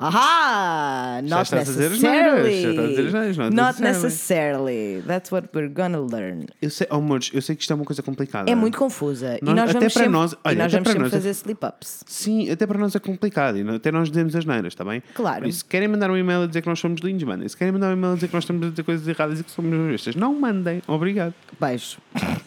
[0.00, 1.20] Aha!
[1.22, 2.64] Not necessarily.
[2.66, 5.02] asneiras, not Not necessarily.
[5.06, 6.46] That's what we're gonna learn.
[6.62, 8.50] Eu sei, oh, amores, eu sei que isto é uma coisa complicada.
[8.50, 9.38] É muito confusa.
[9.42, 11.02] Nós- e nós até vamos para sempre, nós- e olha, nós até vamos para sempre
[11.02, 12.04] nós é- fazer slip-ups.
[12.06, 15.02] Sim, até para nós é complicado e até nós dizemos as neiras, está bem?
[15.14, 15.46] Claro.
[15.46, 17.46] Isso, se querem mandar um e-mail a dizer que nós somos lindos, mandem.
[17.46, 19.44] Se querem mandar um e-mail a dizer que nós estamos a dizer coisas erradas e
[19.44, 20.80] que somos bestas, não mandem.
[20.88, 21.34] Obrigado.
[21.60, 21.98] Beijo.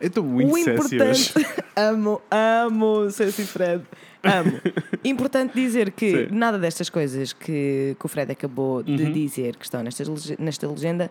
[0.00, 1.32] Eu estou muito o importante.
[1.76, 3.82] amo, amo Ceci Fred.
[4.22, 4.60] Amo.
[5.04, 6.34] Importante dizer que Sim.
[6.34, 9.12] nada destas coisas que, que o Fred acabou de Uhum.
[9.12, 10.04] dizer que estão nesta,
[10.38, 11.10] nesta legenda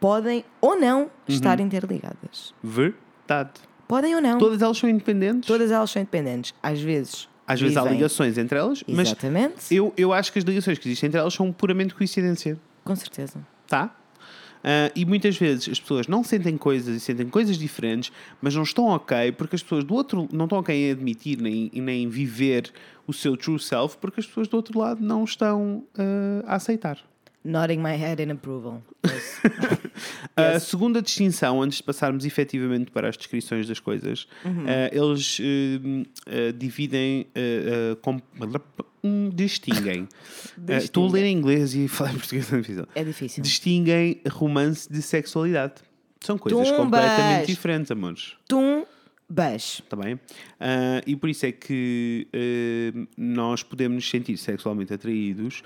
[0.00, 1.66] podem ou não estar Uhum.
[1.66, 2.54] interligadas.
[2.62, 3.50] Verdade.
[3.88, 4.38] Podem ou não.
[4.38, 5.46] Todas elas são independentes.
[5.46, 6.54] Todas elas são independentes.
[6.62, 7.28] Às vezes.
[7.46, 9.74] Às vezes há vivem- ligações entre elas, mas Exatamente.
[9.74, 12.58] eu, eu acho que as ligações que existem entre elas são puramente coincidência.
[12.84, 13.40] Com certeza.
[13.66, 13.94] Tá?
[14.64, 18.62] Ah, e muitas vezes as pessoas não sentem coisas e sentem coisas diferentes, mas não
[18.62, 22.08] estão ok porque as pessoas do outro não estão ok em admitir nem, e nem
[22.08, 22.70] viver
[23.06, 26.98] o seu true self porque as pessoas do outro lado não estão ah, a aceitar.
[27.44, 28.80] Nodding my head in approval.
[29.04, 29.40] Yes.
[30.36, 34.64] A segunda distinção, antes de passarmos efetivamente para as descrições das coisas, Uhum.
[34.68, 38.20] eh, eles eh, eh, dividem, eh, com-
[39.32, 40.08] distinguem.
[40.68, 42.86] Eh, Estou a ler em inglês e falar em português é difícil.
[42.94, 43.42] É difícil.
[43.42, 45.74] Distinguem romance de sexualidade.
[46.20, 46.76] São coisas Tumbas!
[46.76, 48.34] completamente diferentes, amores.
[48.46, 48.84] Tum,
[49.28, 49.82] beijo.
[49.82, 50.20] Está bem?
[50.60, 55.62] Ah, e por isso é que eh, nós podemos nos sentir sexualmente atraídos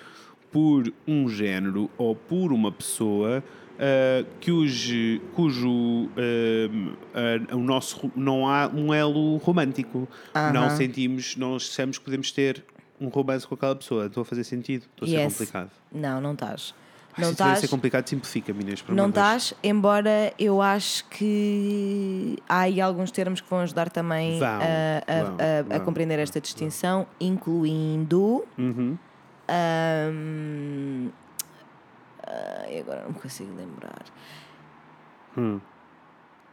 [0.50, 3.44] por um género ou por uma pessoa
[3.78, 10.08] ah, cujo, cujo ah, ah, o nosso não há um elo romântico.
[10.54, 12.64] Não sentimos, não achamos que podemos ter
[13.00, 14.06] um romance com aquela pessoa.
[14.06, 14.82] Estou a fazer sentido?
[14.92, 15.32] Estou a ser Yes.
[15.32, 15.70] complicado.
[15.92, 16.74] Não, não estás.
[17.18, 17.70] Não se tiver a ser estás.
[17.70, 18.84] complicado, simplifica, Inês.
[18.88, 24.46] Não estás, embora eu acho que há aí alguns termos que vão ajudar também Vão,
[24.48, 28.44] a, a- vão, a- a vão, compreender esta distinção, incluindo.
[28.58, 28.98] Uhum.
[32.26, 34.02] ah, e agora não me consigo lembrar.
[35.38, 35.60] Hum.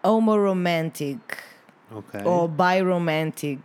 [0.04, 1.22] Homoromantic
[1.92, 2.22] Ok.
[2.26, 3.62] ou biromantic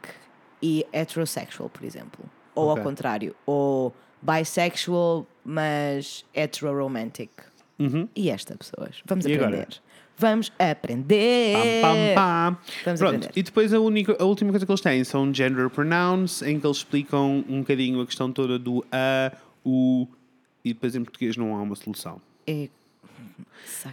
[0.62, 2.24] e heterosexual, por exemplo.
[2.58, 2.80] Ou Ok.
[2.82, 7.30] ao contrário, ou bisexual, mas heteroromantic.
[8.16, 9.00] E esta, pessoas.
[9.06, 9.30] Vamos Uhum.
[9.30, 9.54] E aprender.
[9.56, 9.68] agora?
[10.20, 11.52] Vamos aprender.
[11.54, 12.58] Pam, pam, pam.
[12.84, 13.30] Vamos Pronto, aprender.
[13.36, 16.66] e depois a, única, a última coisa que eles têm são gender pronouns, em que
[16.66, 19.30] eles explicam um bocadinho a questão toda do a,
[19.64, 20.08] o,
[20.64, 22.20] e depois em português não há uma solução.
[22.48, 22.68] É-.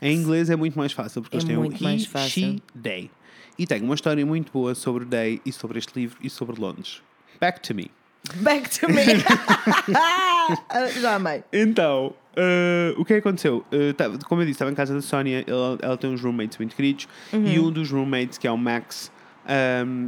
[0.02, 2.54] Em inglês é muito mais fácil, porque É eles têm o muito he, mais fácil.
[2.56, 3.12] she, they.
[3.60, 7.04] E tem uma história muito boa sobre Day e sobre este livro e sobre Londres.
[7.40, 7.92] Back to me.
[8.36, 9.04] Back to me.
[11.02, 11.44] Já amei.
[11.54, 13.66] Então, eh, o que é que aconteceu?
[13.72, 16.58] Eh, tava- como eu disse, estava em casa da Sónia, ela, ela tem uns roommates
[16.58, 19.12] muito queridos, e um dos roommates, que é o Max,
[19.48, 20.08] ahm,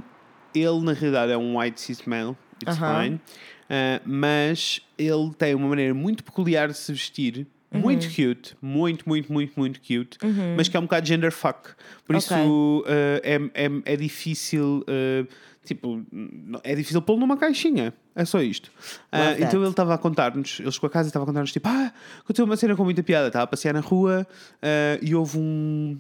[0.53, 3.03] ele na realidade é um white cis male, it's Aham.
[3.03, 3.21] fine,
[3.69, 7.45] ah, mas ele tem uma maneira muito peculiar de se vestir.
[7.81, 10.17] Muito cute, muito, muito, muito, muito cute,
[10.55, 11.69] mas que é um bocado gender fuck.
[12.05, 12.17] Por Ok.
[12.37, 13.21] isso eh,
[13.55, 15.25] é, é, é difícil, eh,
[15.65, 16.01] tipo,
[16.63, 17.93] é difícil pô-lo numa caixinha.
[18.15, 18.71] É só isto.
[19.11, 19.43] That.
[19.43, 21.93] então ele estava a contar-nos, ele chegou a casa e estava a contar-nos tipo, ah,
[22.19, 23.27] aconteceu uma cena com muita piada.
[23.27, 24.25] Estava a passear na rua
[24.61, 25.97] ah, e houve um,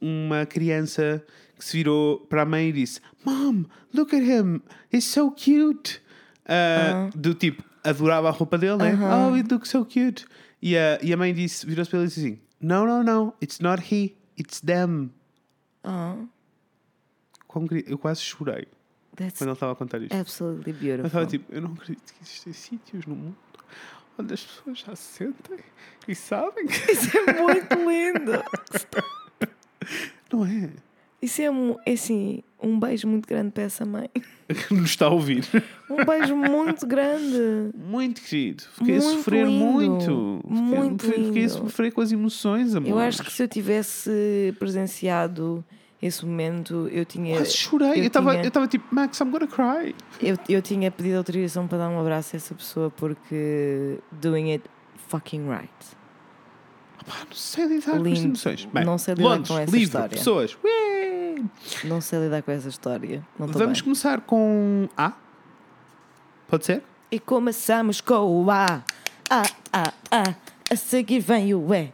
[0.00, 1.22] uma criança
[1.56, 3.64] que se virou para a mãe e disse: Mom,
[3.94, 4.60] look at him,
[4.92, 6.00] he's so cute.
[6.44, 8.98] Ah, Do tipo, adorava a roupa dele, né?
[9.00, 10.24] Oh, it looks so cute.
[10.62, 13.34] E a, e a mãe disse, virou-se para ele e disse assim: No, no, no,
[13.42, 15.10] it's not he, it's them.
[15.84, 16.26] Oh,
[17.86, 18.66] eu quase chorei
[19.16, 20.14] that's quando ele estava a contar isto.
[20.14, 21.06] absolutely Eu beautiful.
[21.06, 23.36] estava tipo, eu não acredito que existem sítios no mundo
[24.18, 25.58] onde as pessoas já se sentem
[26.06, 28.32] e sabem que Isso é muito lindo.
[30.32, 30.70] não é.
[31.22, 34.08] Isso é, mu- é assim, um beijo muito grande para essa mãe.
[34.48, 35.44] Que nos está a ouvir.
[35.88, 37.70] Um beijo muito grande.
[37.76, 38.62] Muito querido.
[38.74, 39.64] Fiquei a Muito sofrer lindo.
[39.64, 40.40] muito.
[40.42, 41.58] Fiquei- Muito fiquei, fiquei a lindo.
[41.58, 42.88] sofrer com as emoções, amor.
[42.90, 45.64] Eu acho que se eu tivesse presenciado
[46.02, 47.36] esse momento, eu tinha.
[47.36, 47.90] Quase chorei.
[47.90, 49.94] Eu eu estava tinha- eu estava tipo, Max, I'm gonna cry.
[50.22, 54.64] Eu, eu tinha pedido autorização para dar um abraço a essa pessoa porque doing it
[55.08, 55.70] fucking right.
[57.06, 58.20] Pá, não sei lidar com as Lindo.
[58.26, 58.64] emoções.
[58.66, 60.08] Bem, Não sei lidar Londres, com essa livro, história.
[60.10, 60.58] pessoas.
[60.62, 61.09] Ué!
[61.84, 63.26] Não sei lidar com essa história.
[63.38, 63.82] Vamos bem.
[63.82, 65.12] começar com A.
[66.48, 66.82] Pode ser?
[67.10, 68.84] E começamos com o A.
[69.28, 70.34] A, A, A.
[70.70, 71.92] A seguir vem o E.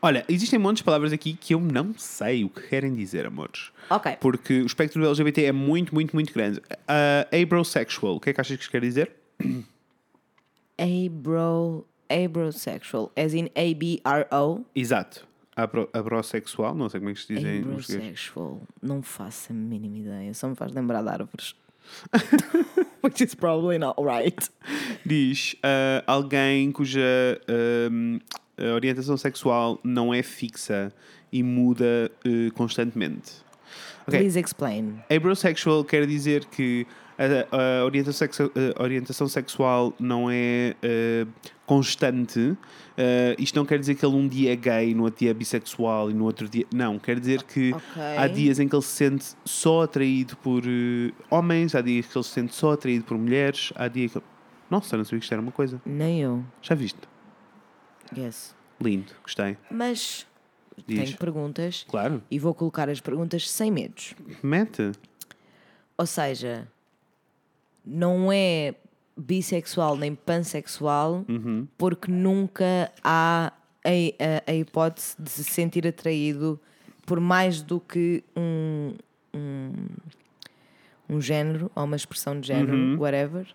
[0.00, 3.72] Olha, existem montes de palavras aqui que eu não sei o que querem dizer, amores.
[3.90, 4.16] Ok.
[4.20, 6.58] Porque o espectro do LGBT é muito, muito, muito grande.
[6.60, 9.12] Uh, abrosexual, o que é que achas que isto quer dizer?
[10.78, 11.84] Abro.
[12.08, 13.12] Abrosexual.
[13.14, 14.64] As in A-B-R-O.
[14.74, 15.27] Exato.
[15.58, 17.90] Abro, abrosexual, não sei como é que se diz em português.
[17.90, 18.62] Abrosexual.
[18.80, 20.32] Não faço a mínima ideia.
[20.32, 21.56] Só me faz lembrar de árvores.
[23.02, 24.48] Which is probably not right.
[25.04, 27.40] Diz uh, alguém cuja
[28.56, 30.92] a orientação sexual não é fixa
[31.32, 33.32] e muda uh, constantemente.
[34.06, 34.16] Ok.
[34.16, 35.00] Please explain.
[35.10, 36.86] Abrosexual quer dizer que
[37.18, 41.26] a, a orientação, sexu- a orientação sexual não é eh,
[41.66, 42.56] constante.
[42.96, 45.34] Eh, isto não quer dizer que ele um dia é gay, no outro dia é
[45.34, 46.64] bissexual e no outro dia.
[46.72, 48.02] Não, quer dizer que Ok.
[48.16, 52.16] há dias em que ele se sente só atraído por eh, homens, há dias que
[52.16, 54.22] ele se sente só atraído por mulheres, há dias que.
[54.70, 55.80] Nossa, não sabia que isto era uma coisa.
[55.84, 56.44] Nem eu.
[56.62, 57.00] Já viste?
[58.16, 58.54] Yes.
[58.80, 59.56] Lindo, gostei.
[59.70, 60.26] Mas
[60.86, 61.04] Diz.
[61.04, 64.14] tenho perguntas Claro, e vou colocar as perguntas sem medos.
[64.42, 64.92] mete.
[65.96, 66.68] Ou seja,
[67.88, 68.74] não é
[69.16, 71.66] bissexual nem pansexual Uhum.
[71.76, 73.52] porque nunca há
[73.84, 73.88] a,
[74.48, 76.60] a, a hipótese de se sentir atraído
[77.06, 78.94] por mais do que um,
[79.34, 79.72] um,
[81.08, 82.98] um género ou uma expressão de género, Uhum.
[82.98, 83.46] whatever,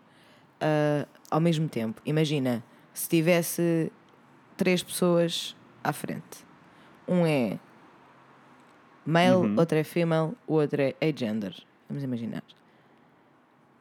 [0.60, 2.02] ah, ao mesmo tempo.
[2.06, 3.92] Imagina, se tivesse
[4.58, 6.46] três pessoas à frente.
[7.08, 7.60] Um é
[9.06, 9.56] male, Uhum.
[9.58, 11.54] outro é female, o outro é agender.
[11.88, 12.44] Vamos imaginar.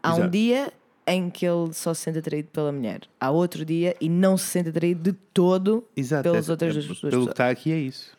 [0.03, 0.31] Há um Exato.
[0.31, 0.73] dia
[1.07, 3.01] em que ele só se sente atraído pela mulher.
[3.21, 6.23] Há outro dia e não se sente atraído de todo Exato.
[6.25, 7.31] pelas é- outras é- duas duas Pelo que pessoas.
[7.33, 8.17] está aqui é isso.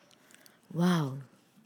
[0.76, 1.18] Uau!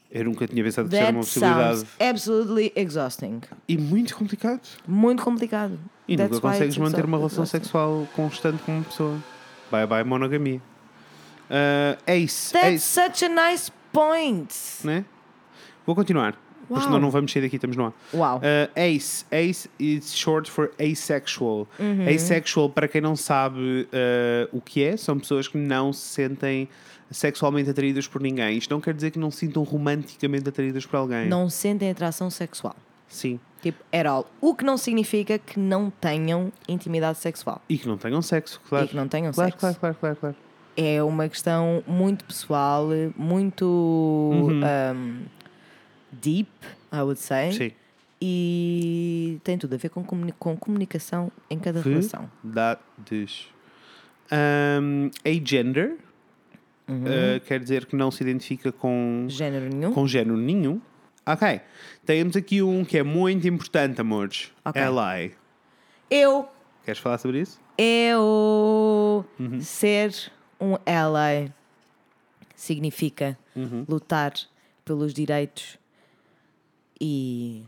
[0.10, 1.86] Eu nunca tinha pensado que isso era uma possibilidade.
[2.00, 3.42] absolutely exhausting.
[3.68, 4.62] E muito complicado.
[4.88, 5.78] Muito complicado.
[6.08, 7.66] E That's nunca consegues manter uma relação exhausting.
[7.66, 9.18] sexual constante com uma pessoa.
[9.70, 10.62] Bye bye monogamia.
[11.50, 12.54] Uh, Ace.
[12.54, 12.86] That's Ace.
[12.86, 14.54] such a nice point.
[14.84, 15.04] Né?
[15.86, 16.38] Vou continuar.
[16.68, 16.84] Porque Uau.
[16.84, 17.94] senão não vamos sair daqui, estamos no ar.
[18.14, 18.38] Uau.
[18.38, 19.26] Uh, ace.
[19.32, 21.68] Ace is short for asexual.
[21.80, 22.08] Uhum.
[22.14, 26.68] Asexual, para quem não sabe uh, o que é, são pessoas que não se sentem
[27.10, 28.58] sexualmente atraídas por ninguém.
[28.58, 31.28] Isto não quer dizer que não se sintam romanticamente atraídas por alguém.
[31.28, 32.76] Não sentem atração sexual.
[33.08, 33.40] Sim.
[33.62, 34.28] Tipo, at all.
[34.42, 37.62] O que não significa que não tenham intimidade sexual.
[37.70, 38.86] E que não tenham sexo, claro.
[38.86, 39.60] E que não tenham claro, sexo.
[39.60, 40.36] Claro, claro, claro, claro.
[40.76, 44.62] É uma questão muito pessoal, muito Uhum.
[44.64, 45.22] um,
[46.12, 46.50] deep,
[46.92, 47.52] I would say.
[47.52, 47.72] Sim.
[48.22, 52.30] E tem tudo a ver com, comuni- com comunicação em cada relação.
[52.44, 53.48] Verdades.
[54.32, 55.98] Um, agender
[56.90, 57.04] Uhum.
[57.04, 59.94] uh, quer dizer que não se identifica com, Género nenhum.
[59.94, 60.80] com género nenhum.
[61.26, 61.60] Ok.
[62.06, 64.52] Temos aqui um que é muito importante, amores.
[64.64, 64.82] Ok.
[64.82, 65.34] Ally.
[66.10, 66.48] Eu,
[66.86, 67.60] Queres falar sobre isso?
[67.78, 69.60] eu Uhum.
[69.62, 70.14] ser
[70.62, 71.52] um ally
[72.56, 73.86] significa Uhum.
[73.88, 74.34] lutar
[74.86, 75.78] pelos direitos
[77.00, 77.66] e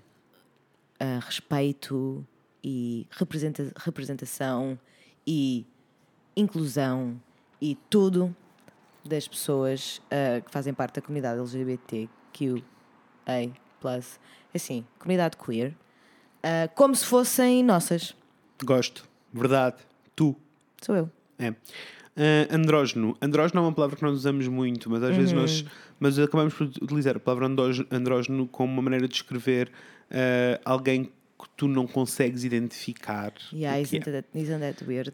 [1.00, 2.26] ah, respeito
[2.64, 4.78] e representa- representação
[5.26, 5.66] e
[6.36, 7.20] inclusão
[7.62, 8.36] e tudo
[9.06, 12.62] das pessoas ah, que fazem parte da comunidade LGBTQA+.
[14.54, 15.76] Assim, comunidade queer.
[16.44, 18.16] ah, como se fossem nossas.
[18.64, 19.08] Gosto.
[19.32, 19.78] Verdade.
[20.16, 20.36] Tu.
[20.82, 21.10] Sou eu.
[21.38, 21.54] É.
[22.20, 23.16] Uh, andrógeno.
[23.22, 25.40] Andrógeno é uma palavra que nós usamos muito, mas às vezes Uhum.
[25.40, 25.66] nós
[26.02, 27.48] mas acabamos por utilizar a palavra
[27.92, 29.70] andrógeno, como uma maneira de descrever
[30.12, 31.06] uh, alguém
[31.42, 33.32] que tu não consegues identificar.
[33.54, 34.00] Yeah, que é.
[34.00, 35.14] isn't, that, isn't that weird?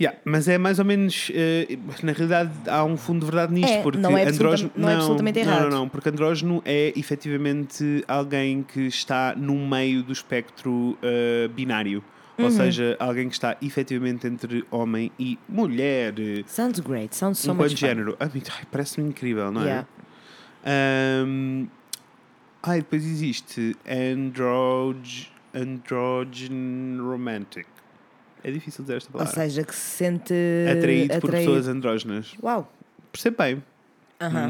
[0.00, 1.30] Yeah, mas é mais ou menos.
[1.32, 3.72] eh, na realidade, há um fundo de verdade nisto.
[3.72, 5.62] É, porque não é andrógeno, não é absolutamente não, errado.
[5.70, 12.02] Não, não, porque andrógeno é efetivamente alguém que está no meio do espectro eh, binário.
[12.40, 12.44] Uhum.
[12.46, 16.14] Ou seja, alguém que está efetivamente entre homem e mulher.
[16.46, 17.14] Sounds great.
[17.14, 17.86] Sounds so enquanto much fun.
[17.86, 18.16] género.
[18.20, 18.28] Ah,
[18.70, 19.64] Parece-me incrível, não é?
[19.64, 19.88] Yeah.
[20.64, 21.66] Ahm,
[22.62, 24.98] ai, depois existe androg,
[25.54, 27.66] androgen romantic.
[28.42, 29.34] É difícil dizer esta Ou palavra.
[29.34, 30.34] seja, que se sente
[30.70, 31.50] atraído, por atraído.
[31.52, 32.32] pessoas andrógenas.
[32.42, 32.72] Uau!
[33.12, 33.62] Percebo bem.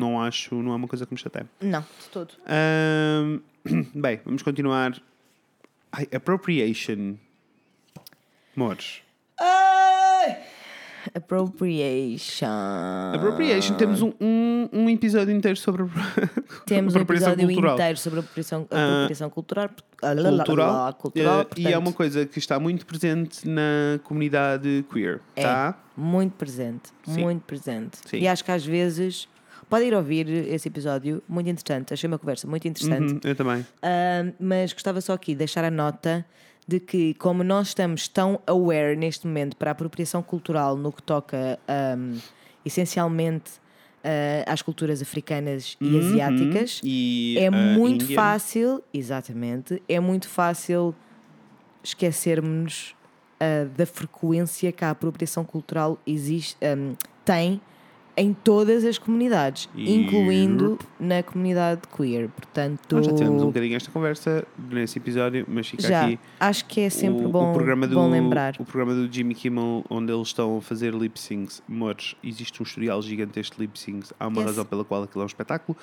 [0.01, 1.49] Não acho, não é uma coisa que me chateia.
[1.61, 2.35] Não, de todo.
[2.47, 3.41] Ahm,
[3.95, 5.01] bem, vamos continuar.
[5.93, 7.15] Ai, appropriation.
[8.61, 9.01] Amores.
[11.15, 12.47] Appropriation.
[13.15, 13.75] Appropriation.
[13.77, 15.85] Temos um, um, um episódio inteiro sobre
[16.67, 17.75] Temos um apropriação episódio cultural.
[17.77, 19.71] inteiro sobre a apropriação, Ah, apropriação cultural.
[19.99, 25.43] cultural, cultural eh, e é uma coisa que está muito presente na comunidade queer, É.
[25.43, 25.79] tá?
[25.97, 26.91] Muito presente.
[27.07, 27.23] Sim.
[27.23, 27.97] Muito presente.
[28.07, 28.19] Sim.
[28.19, 29.27] E acho que às vezes.
[29.71, 31.95] Pode ir ouvir esse episódio, muito interessante.
[31.95, 33.13] Achei uma conversa muito interessante.
[33.13, 33.61] Uhum, eu também.
[33.61, 36.27] Uh, mas gostava só aqui de deixar a nota
[36.71, 41.03] de que, como nós estamos tão aware neste momento para a apropriação cultural no que
[41.03, 41.59] toca
[41.99, 42.17] um,
[42.65, 43.51] essencialmente
[44.05, 45.99] uh, às culturas africanas e Uhum.
[45.99, 48.15] asiáticas, E, é a muito Índia.
[48.15, 50.95] fácil, exatamente, é muito fácil
[51.83, 52.95] esquecermos
[53.41, 57.61] uh, da frequência que a apropriação cultural existe, um, tem
[58.21, 62.29] em todas as comunidades, E- incluindo na comunidade queer.
[62.29, 66.65] Portanto, Nós já tivemos um bocadinho esta conversa nesse episódio, mas fica já, aqui acho
[66.67, 68.55] que é sempre o, bom, o programa do, bom lembrar.
[68.59, 71.63] O programa do Jimmy Kimmel, onde eles estão a fazer lip syncs.
[71.67, 74.13] Amores, existe um historial gigantesco de lip syncs.
[74.21, 74.51] Há uma Yes.
[74.51, 75.79] razão pela qual aquilo é um espetáculo.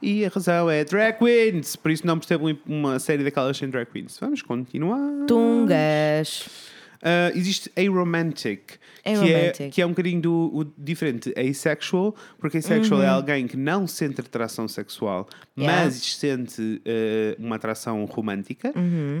[0.00, 1.76] E a razão é drag queens.
[1.76, 4.16] Por isso não percebo uma série daquelas sem drag queens.
[4.18, 5.26] Vamos continuar.
[5.28, 6.48] Tungas.
[7.02, 9.70] Uh, existe aromantic, que é, Aromantic.
[9.72, 11.34] que é um bocadinho do, diferente.
[11.36, 13.06] Asexual, porque asexual Uhum.
[13.06, 15.84] é alguém que não sente atração sexual, Yeah.
[15.84, 18.72] mas sente uh, uma atração romântica.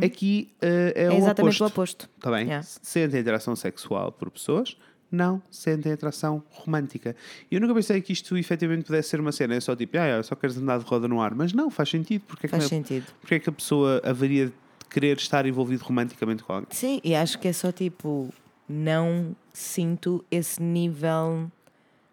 [0.04, 1.62] Aqui uh, é, É o exatamente oposto.
[1.62, 2.10] o oposto.
[2.20, 2.44] Tá bem?
[2.44, 2.64] Yeah.
[2.82, 4.76] Sentem atração sexual por pessoas,
[5.10, 7.14] não sentem atração romântica.
[7.50, 9.54] Eu nunca pensei que isto efetivamente pudesse ser uma cena.
[9.56, 11.34] É só tipo, ah, só queres andar de roda no ar.
[11.34, 12.22] Mas não, faz sentido.
[12.26, 13.06] Porque é que, Faz não- sentido.
[13.20, 14.52] porque é que a pessoa haveria de
[14.92, 16.68] querer estar envolvido romanticamente com alguém?
[16.70, 18.28] Sim, e acho que é só tipo,
[18.68, 21.50] não sinto esse nível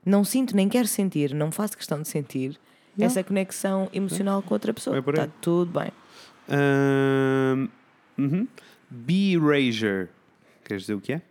[0.06, 2.60] Não sinto, nem quero sentir, não faço questão de sentir
[2.98, 4.98] essa conexão emocional com outra pessoa.
[4.98, 5.00] É.
[5.00, 5.92] Está tudo bem.
[6.50, 7.68] Ahm,
[8.18, 8.48] uhum.
[10.66, 11.22] Queres dizer o que é?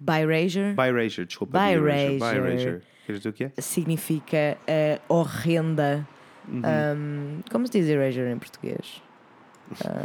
[0.00, 1.58] Birager Bi-Rager, desculpa.
[1.58, 2.18] Bi-rager.
[2.18, 2.82] Bi-Rager.
[3.04, 3.52] Queres dizer o que é?
[3.58, 6.06] significa eh, horrenda.
[6.46, 6.62] Uhum.
[6.64, 9.02] Um, como se diz erasure em português?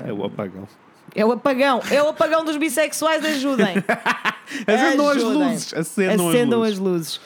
[0.06, 0.68] É o apagão.
[1.16, 3.76] É o apagão, é o apagão dos bissexuais, ajudem.
[4.68, 5.74] Acendam as luzes.
[5.74, 7.20] Acendam, Acendam as as luzes.
[7.20, 7.22] luzes.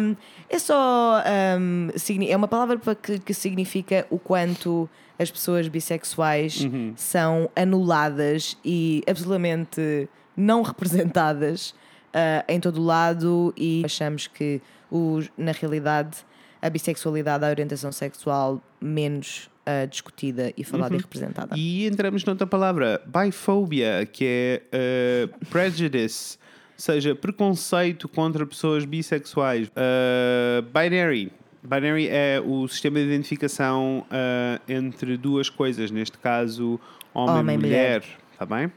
[0.00, 0.16] Um,
[0.48, 1.22] é só.
[1.58, 1.88] um,
[2.28, 4.88] é uma palavra que, que significa o quanto
[5.18, 6.92] as pessoas bissexuais Uhum.
[6.96, 11.74] são anuladas e absolutamente não representadas
[12.14, 14.60] ah, em todo o lado e achamos que,
[14.90, 16.18] os, na realidade,
[16.62, 21.54] a bissexualidade, a orientação sexual menos ah, discutida e falada e representada.
[21.54, 21.60] Uhum.
[21.60, 29.70] E entramos noutra palavra, bifobia, que é eh, prejudice, ou seja, preconceito contra pessoas bissexuais.
[29.76, 31.30] Eh, binary.
[31.62, 36.80] Binary é o sistema de identificação eh, entre duas coisas, neste caso,
[37.12, 38.04] homem, Homem e e mulher.
[38.32, 38.72] Está bem?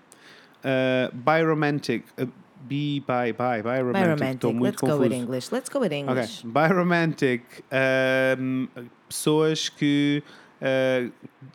[0.63, 2.03] Eh, biromantic.
[2.63, 4.33] bi, bi, bi, biromantic.
[4.33, 5.01] Estou muito let's go confuso.
[5.09, 5.51] with English.
[5.53, 5.93] Let's go with.
[5.93, 6.43] English.
[6.45, 7.43] Biromantic.
[7.71, 8.67] ehm,
[9.07, 10.23] pessoas que
[10.62, 11.09] eh,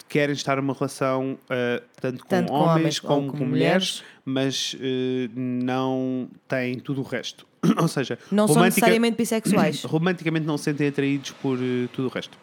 [0.08, 4.02] querem estar numa relação eh, tanto com Tanto com homens homens como com, com mulheres,
[4.24, 7.46] mas eh, não têm tudo o resto.
[7.80, 9.82] Ou seja, Não são necessariamente bissexuais.
[9.86, 11.56] romanticamente não se sentem atraídos por
[11.92, 12.36] tudo o resto.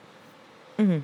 [0.80, 1.02] Uhum.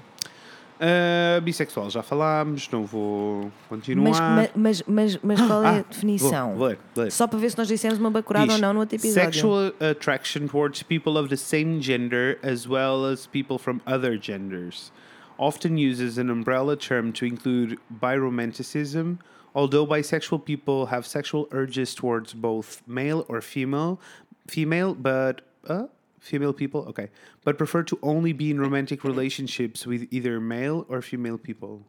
[0.81, 4.09] Eh, bissexual, já falámos, não vou continuar.
[4.35, 6.49] Mas, mas, mas, mas qual é a Ah, definição?
[6.51, 7.11] Vou, vou ler, vou.
[7.11, 9.33] Só para ver se nós dissemos uma bacurada ou Diz, não no outro episódio.
[9.33, 14.93] Sexual attraction towards people of the same gender as well as people from other genders.
[15.39, 19.19] Often uses an umbrella term to include biromanticism,
[19.55, 24.01] although bisexual people have sexual urges towards both male or female,
[24.47, 25.87] female, but uh,
[26.19, 27.07] female people, okay,
[27.45, 31.83] but prefer to only be in romantic relationships with either male or female people.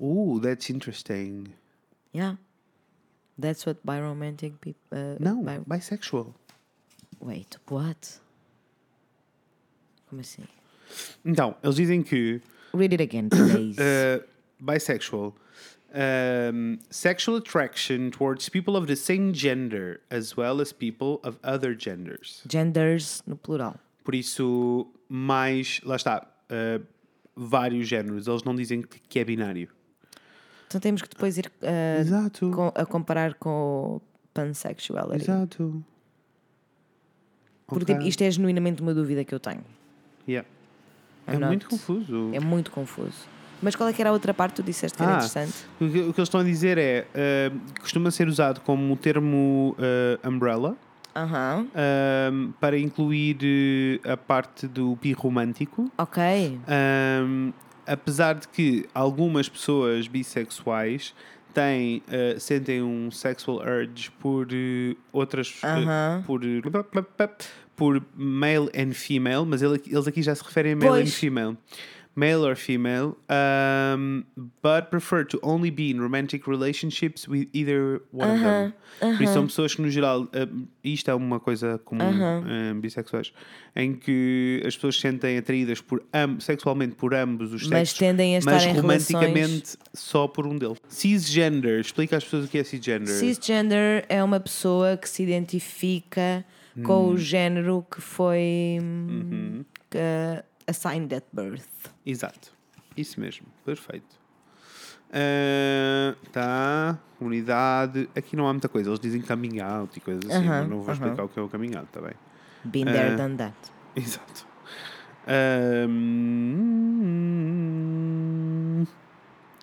[0.00, 1.52] Ooh, that's interesting.
[2.12, 2.36] Yeah.
[3.38, 4.80] That's what biromantic people.
[4.90, 6.32] Uh, No, bi- bisexual.
[7.20, 8.18] Wait, what?
[10.08, 10.48] Como assim?
[11.26, 12.40] Então, eles dizem que
[12.76, 13.78] Read it again, please.
[13.78, 14.20] uh,
[14.62, 15.32] bisexual.
[15.94, 21.74] Um, sexual attraction towards people of the same gender as well as people of other
[21.78, 22.42] genders.
[22.46, 23.76] Genders no plural.
[24.04, 25.80] Por isso, mais.
[25.84, 26.26] Lá está.
[26.50, 26.84] uh,
[27.34, 28.26] vários géneros.
[28.26, 29.68] Eles não dizem que, é binário.
[30.66, 34.02] Então temos que depois ir uh, com- a comparar com o
[34.34, 35.22] pansexuality.
[35.24, 35.84] Exato.
[37.66, 37.94] Porque Ok.
[37.96, 39.64] tipo, isto é genuinamente uma dúvida que eu tenho.
[40.28, 40.48] Yeah.
[41.28, 42.30] I'm É not- muito confuso.
[42.32, 43.26] É muito confuso.
[43.62, 45.54] Mas qual é que era a outra parte que tu disseste que era Ah, interessante?
[45.76, 47.06] O que, o que eles estão a dizer é.
[47.14, 50.76] uh, costuma ser usado como o termo uh, umbrella.
[51.74, 53.38] Um, para incluir
[54.06, 55.90] uh, a parte do birromântico.
[55.96, 56.22] Ok.
[56.68, 57.52] Um,
[57.86, 61.14] apesar de que algumas pessoas bissexuais
[61.54, 66.22] têm, uh, sentem um sexual urge por uh, outras uh, Aham.
[66.26, 66.60] por, uh,
[67.76, 71.08] por male and female, mas ele- eles aqui já se referem a male Pois.
[71.08, 71.56] and female.
[72.18, 74.24] Male or female, um,
[74.62, 78.72] but prefer to only be in romantic relationships with either one of them.
[79.18, 82.02] Por isso são pessoas que, no geral, uh, isto é uma coisa comum
[82.72, 83.34] em bissexuais,
[83.76, 86.02] em que as pessoas se sentem atraídas por
[86.40, 90.46] sexualmente por ambos os Mas sexos, tendem a estar mas em romanticamente relações- só por
[90.46, 90.78] um deles.
[90.88, 93.08] Cisgender, explica às pessoas o que é cisgender.
[93.08, 96.42] Cisgender é uma pessoa que se identifica
[96.84, 99.98] com o género que foi hum, que,
[100.66, 101.64] assigned at birth.
[102.04, 102.52] Exato,
[102.96, 104.16] isso mesmo, perfeito.
[105.12, 108.08] Ah, tá, comunidade.
[108.16, 110.80] Aqui não há muita coisa, eles dizem coming out e coisas assim, Aham, mas não
[110.82, 112.12] vou explicar o que é o coming out, tá bem?
[112.64, 113.16] Been there, Ah.
[113.16, 113.54] done that.
[113.96, 114.46] Exato.
[117.56, 118.84] Ahm,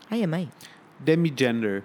[0.09, 0.49] Ai, amei.
[0.99, 1.83] demigender,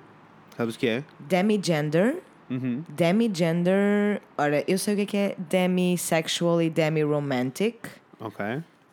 [0.56, 1.04] sabes o que é?
[1.20, 2.22] Demigender.
[2.50, 2.82] Uhum.
[2.88, 4.22] Demigender.
[4.36, 7.76] Ora, eu sei o que é que é demisexual e demiromantic.
[8.20, 8.44] Ok.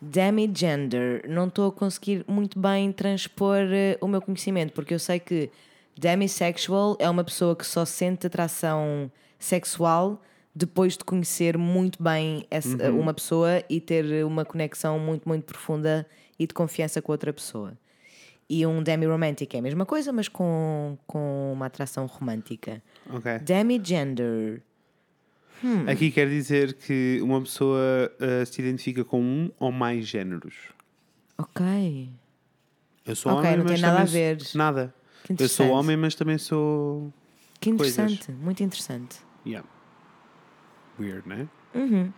[0.01, 1.27] Demigender.
[1.27, 5.49] Não estou a conseguir muito bem transpor eh, o meu conhecimento, porque eu sei que
[5.97, 10.21] demisexual é uma pessoa que só sente atração sexual
[10.53, 16.07] depois de conhecer muito bem essa, uma pessoa e ter uma conexão muito, muito profunda
[16.39, 17.73] e de confiança com outra pessoa.
[18.47, 22.81] E um demi-romantic é a mesma coisa, mas com, com uma atração romântica.
[23.09, 23.39] Ok.
[23.39, 24.61] Demigender.
[25.63, 25.89] Hum.
[25.89, 30.55] Aqui quer dizer que uma pessoa ah, se identifica com um ou mais géneros.
[31.37, 32.09] Ok.
[33.05, 34.37] Eu sou Ok, homem, não tem nada a ver.
[34.53, 34.93] Nada.
[35.39, 37.11] Eu sou homem, mas também sou.
[37.59, 37.97] Que coisas.
[37.97, 38.31] interessante.
[38.31, 39.17] Muito interessante.
[39.45, 39.67] Yeah.
[40.99, 41.47] Weird, né?
[41.73, 42.11] Uhum.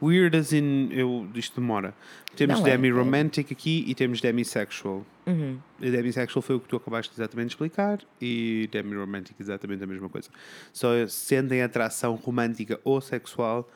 [0.00, 0.88] Weird as in.
[0.92, 1.92] Eu, isto demora.
[2.36, 5.04] Temos Não, é, demi-romantic aqui e temos demisexual.
[5.26, 5.58] Uhum.
[5.78, 10.28] Demisexual foi o que tu acabaste exatamente de explicar e demi-romantic exatamente a mesma coisa.
[10.72, 13.68] Só sentem atração romântica ou sexual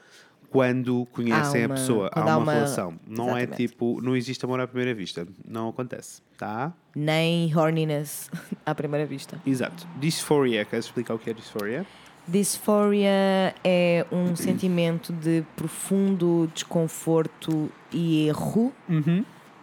[0.48, 2.10] quando conhecem Há a uma- pessoa.
[2.12, 3.00] há há uma, uma- relação.
[3.06, 3.56] Não é Exatamente.
[3.68, 4.00] tipo.
[4.02, 5.26] Não existe amor à primeira vista.
[5.48, 6.20] Não acontece.
[6.38, 6.72] Tá?
[6.94, 8.30] Nem horniness
[8.66, 9.40] à primeira vista.
[9.46, 9.86] Exato.
[9.98, 10.64] Dysphoria.
[10.64, 11.86] Queres explicar o que é dysphoria?
[12.26, 18.72] Dysphoria é um sentimento de profundo desconforto e erro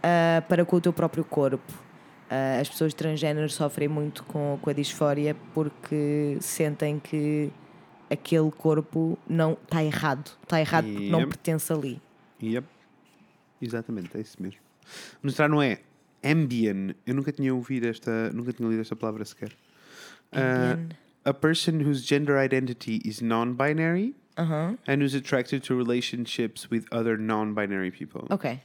[0.04, 1.74] ah, para com o teu próprio corpo.
[2.30, 7.50] Ah, as pessoas transgêneros sofrem muito com, com a disfória porque sentem que
[8.10, 10.32] aquele corpo não está errado.
[10.44, 11.30] Está errado porque não Yep.
[11.30, 12.02] pertence ali.
[12.44, 12.68] Yep.
[13.62, 14.60] Exatamente, é isso mesmo.
[15.24, 15.80] Já não é
[16.24, 16.96] ambien.
[17.06, 19.52] Eu nunca tinha ouvido esta, nunca tinha lido esta palavra sequer.
[20.34, 20.90] Ambien.
[21.30, 24.78] A person whose gender identity is non-binary Aham.
[24.88, 28.26] and who's attracted to relationships with other non-binary people.
[28.30, 28.60] Ok.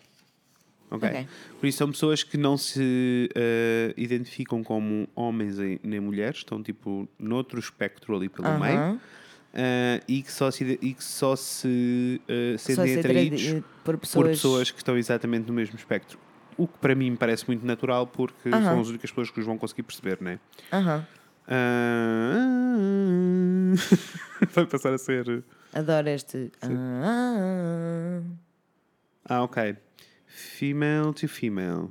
[0.91, 1.09] Ok.
[1.09, 1.27] ok.
[1.61, 7.09] Por isso são pessoas que não se ah, identificam como homens nem mulheres, estão tipo
[7.19, 8.79] noutro espectro ali pelo meio.
[8.79, 9.01] Aham.
[9.55, 12.21] ah, e que só se, e que só se
[12.59, 14.25] Só sentem atraídos atraído por pessoas.
[14.25, 16.19] por pessoas que estão exatamente no mesmo espectro.
[16.57, 18.63] O que para mim me parece muito natural porque Aham.
[18.63, 20.39] são as únicas pessoas que os vão conseguir perceber, né?
[20.73, 21.05] Aham.
[22.45, 23.75] Ah,
[24.55, 25.43] Vai passar a ser.
[25.73, 26.51] Adoro este.
[26.63, 28.21] Ah,
[29.29, 29.77] Ah, ok.
[30.27, 31.91] Female to female.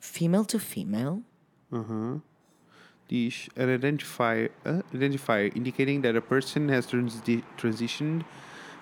[0.00, 1.22] female to female.
[1.72, 2.22] Uhum.
[3.08, 8.22] Diz an identifier, uh, identifier indicating that a person has transi- transitioned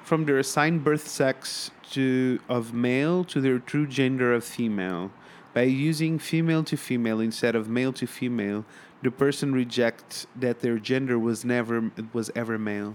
[0.05, 5.11] from their assigned birth sex to of male to their true gender of female.
[5.55, 8.65] By using female to female instead of male to female,
[9.03, 12.93] the person rejects that their gender was never was ever male.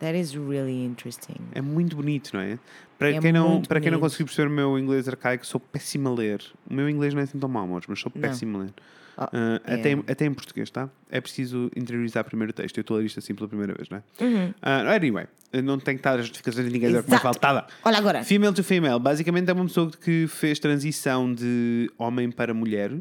[0.00, 1.36] That is really interesting.
[1.54, 2.58] É muito bonito, não é?
[2.98, 4.10] Para, É quem, não, para quem não bonito.
[4.10, 6.42] conseguiu perceber o meu inglês arcaico, sou péssimo a ler.
[6.70, 8.22] O meu inglês não é assim tão mau, mas sou Não.
[8.22, 8.74] péssimo a ler.
[9.20, 9.74] Ah, Ah, é.
[9.74, 10.88] até, em- até em português, tá?
[11.10, 12.78] É preciso interiorizar primeiro o texto.
[12.78, 14.24] Eu estou a ler isto assim pela primeira vez, não é?
[14.24, 14.54] Uhum.
[14.62, 15.26] Ah, anyway,
[15.62, 17.22] não tem que estar as justificações de ninguém dizer é que Exato.
[17.22, 17.66] faltada.
[17.84, 18.24] Olha agora.
[18.24, 22.92] Female to female, basicamente é uma pessoa que fez transição de homem para mulher,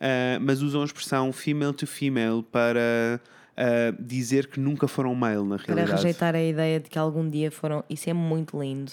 [0.00, 3.20] ah, mas usam a expressão female to female para
[3.56, 6.02] ah, dizer que nunca foram male, na Para realidade.
[6.02, 7.84] rejeitar a ideia de que algum dia foram.
[7.90, 8.92] Isso é muito lindo.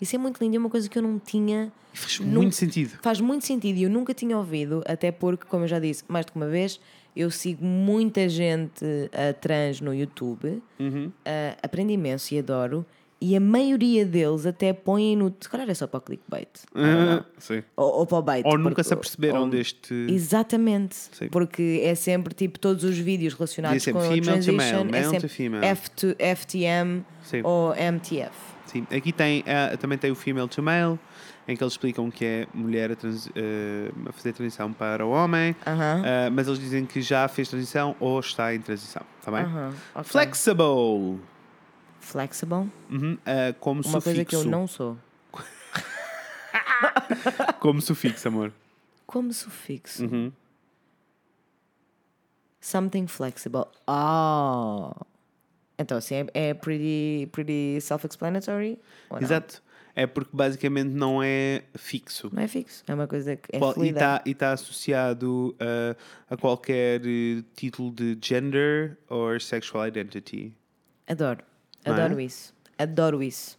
[0.00, 0.56] Isso é muito lindo.
[0.56, 1.72] É uma coisa que eu não tinha.
[1.94, 2.98] Faz Nun- muito sentido.
[3.02, 6.26] Faz muito sentido e eu nunca tinha ouvido, até porque, como eu já disse mais
[6.26, 6.78] de uma vez,
[7.16, 8.84] eu sigo muita gente
[9.14, 11.10] ah, trans no YouTube, Uhum.
[11.24, 12.84] ah, aprendo imenso e adoro,
[13.18, 15.34] e a maioria deles até põem no.
[15.40, 16.48] Se calhar é só para o clickbait.
[16.74, 17.62] Ah, sim.
[17.74, 18.44] Ou, ou para o bait.
[18.46, 19.94] Ou nunca porque- se aperceberam ou- deste.
[20.10, 20.94] Exatamente.
[21.12, 21.28] Sim.
[21.30, 24.88] Porque é sempre tipo todos os vídeos relacionados com sempre a female to transition male,
[24.88, 25.64] é male to sempre female.
[25.64, 27.40] F to FTM Sim.
[27.42, 28.54] ou MTF.
[28.66, 30.98] Sim, aqui tem, ah, também tem o female to male,
[31.48, 35.10] em que eles explicam que é mulher a, trans- eh, a fazer transição para o
[35.10, 36.02] homem, Aham.
[36.04, 39.42] ah, mas eles dizem que já fez transição ou está em transição, está bem?
[39.42, 40.04] Aham, ok.
[40.04, 41.20] Flexible,
[42.00, 42.70] Flexible.
[42.90, 44.04] Uhum, ah, como Uma sufixo.
[44.04, 44.96] coisa que eu não sou.
[47.60, 48.52] Como sufixo, amor.
[49.06, 50.04] Como sufixo.
[50.04, 50.32] Uhum.
[52.60, 53.66] Something flexible.
[53.88, 54.92] Oh.
[55.78, 58.78] Então, assim, é, é pretty, pretty self-explanatory?
[59.20, 59.62] Exato.
[59.94, 62.28] É porque basicamente não é fixo.
[62.32, 62.84] Não é fixo.
[62.86, 65.96] É uma coisa que é Qual- e está tá associado ah,
[66.28, 70.52] a qualquer eh, título de gender or sexual identity.
[71.08, 71.40] Adoro.
[71.84, 72.02] Não é?
[72.02, 72.54] Adoro isso.
[72.78, 73.58] Adoro isso.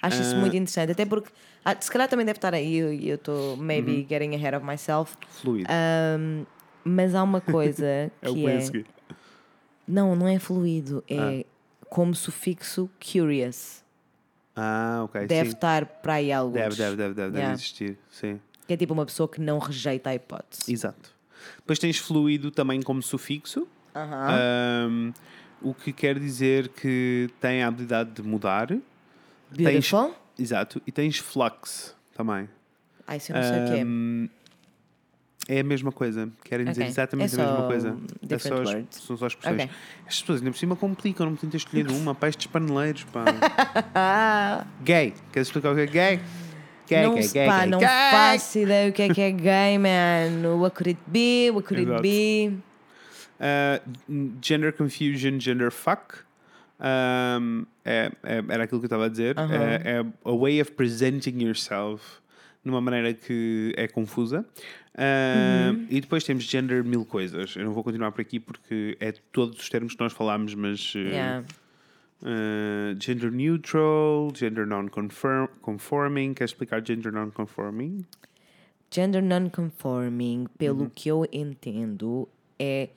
[0.00, 0.38] Acho isso Ah.
[0.38, 0.92] muito interessante.
[0.92, 1.30] Até porque,
[1.64, 4.06] ah, se calhar também deve estar aí e eu estou maybe Uhum.
[4.08, 5.16] getting ahead of myself.
[5.30, 5.68] Fluido.
[5.68, 6.46] Um,
[6.84, 7.84] mas há uma coisa
[8.22, 8.84] é que é.
[9.86, 11.02] Não, não é fluido.
[11.08, 11.44] É Ah.
[11.88, 13.84] como sufixo curious.
[14.54, 15.26] Ah, ok.
[15.26, 15.54] Deve sim.
[15.56, 16.54] estar para aí alguns.
[16.54, 17.54] Deve, deve, deve, deve, deve Yeah.
[17.54, 17.98] existir.
[18.10, 18.40] Sim.
[18.66, 20.72] Que é tipo uma pessoa que não rejeita a hipótese.
[20.72, 21.14] Exato.
[21.58, 24.28] Depois tens fluido também como sufixo, Aham.
[24.30, 25.12] ahm,
[25.62, 28.76] o que quer dizer que tem a habilidade de mudar.
[29.50, 30.14] Beautiful.
[30.38, 30.82] Exato.
[30.86, 32.48] E tens flux também.
[33.06, 33.84] Ai, isso eu não sei o que é.
[35.48, 36.28] É a mesma coisa.
[36.44, 37.96] Querem dizer exatamente É a mesma coisa.
[38.28, 39.62] É só as, são só expressões.
[39.62, 39.70] Ok.
[40.06, 43.04] As pessoas ainda por cima complicam, não podiam ter escolhido uma para estes paneleiros.
[43.04, 43.24] Pá.
[44.82, 45.14] gay.
[45.32, 46.20] Queres explicar o que é gay?
[46.88, 47.88] Gay, não, gay, gay, pá, gay, não gay.
[47.88, 50.56] faço ideia o que é que é gay, man.
[50.58, 51.50] What could it be?
[51.52, 51.96] What could Exato.
[51.96, 52.58] it be?
[53.38, 56.14] Uh, gender confusion, gender fuck.
[56.78, 59.38] Um, é, é- era aquilo que eu estava a dizer.
[59.38, 59.54] Aham.
[59.54, 62.02] É, é a way of presenting yourself
[62.64, 64.44] numa maneira que é confusa.
[64.98, 65.86] Um, Uhum.
[65.90, 67.54] E depois temos gender mil coisas.
[67.54, 70.94] Eu não vou continuar por aqui porque é todos os termos que nós falámos, mas
[70.94, 71.44] uh, Yeah.
[72.22, 76.32] Uh, gender neutral, gender non-conforming.
[76.34, 78.06] Queres explicar gender non-conforming?
[78.90, 80.90] Gender non-conforming, pelo Uhum.
[80.94, 82.26] que eu entendo,
[82.58, 82.88] é.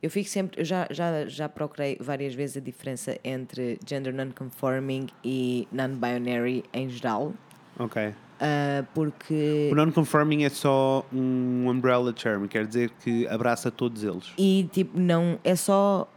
[0.00, 0.60] Eu fico sempre.
[0.60, 6.88] Eu já, já, já procurei várias vezes a diferença entre gender non-conforming e non-binary em
[6.88, 7.34] geral.
[7.80, 8.14] Ok.
[8.40, 9.68] Ah, porque.
[9.70, 14.32] O non-conforming é só um umbrella term, quer dizer que abraça todos eles.
[14.38, 15.38] E tipo, não.
[15.42, 16.08] É só.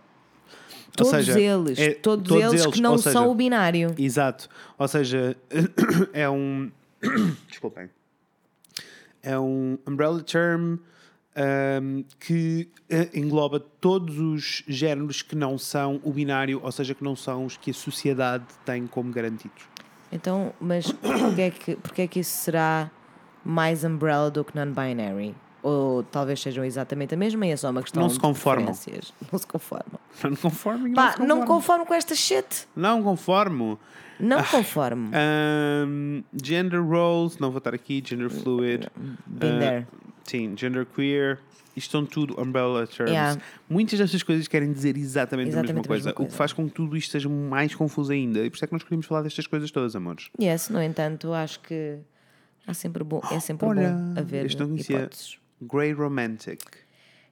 [0.95, 1.79] Todos seja, eles.
[1.79, 3.95] é todos, todos eles, eles, que não ou são seja, o binário.
[3.97, 4.49] Exato.
[4.77, 5.35] Ou seja,
[6.13, 6.69] é um.
[7.47, 7.89] Desculpem.
[9.23, 10.77] É um umbrella term
[11.35, 17.03] ahm, que eh, engloba todos os géneros que não são o binário, ou seja, que
[17.03, 19.70] não são os que a sociedade tem como garantidos.
[20.11, 22.91] Então, mas porquê é, que, porquê é que isso será
[23.43, 25.35] mais umbrella do que non-binary?
[25.63, 28.65] Ou talvez sejam exatamente a mesma e é só uma questão Não se de conformam.
[28.65, 29.13] preferências.
[29.31, 29.99] Não se conformam.
[30.23, 30.93] Non-conforming?
[30.93, 31.45] Pá, se não conforma.
[31.45, 32.67] conformo com esta shit.
[32.75, 33.79] Não conformo.
[34.19, 35.11] Não conformo.
[35.13, 38.87] Ahm, gender roles, não vou estar aqui, gender fluid.
[39.25, 39.87] Been ah, there.
[40.23, 41.39] Sim, gender queer.
[41.81, 43.11] Isto são tudo umbrella terms.
[43.11, 43.41] Yeah.
[43.69, 46.37] Muitas destas coisas querem dizer exatamente, a, mesma Exatamente a coisa, mesma o que coisa.
[46.37, 48.39] faz com que tudo isto seja mais confuso ainda.
[48.45, 50.29] E por isso é que nós queríamos falar destas coisas todas, amores.
[50.39, 51.97] Yes, no entanto, acho que
[52.67, 54.97] há sempre bom, é sempre Olha, bom haver este não conhecia.
[54.99, 55.37] hipóteses.
[55.61, 56.61] Grey Romantic.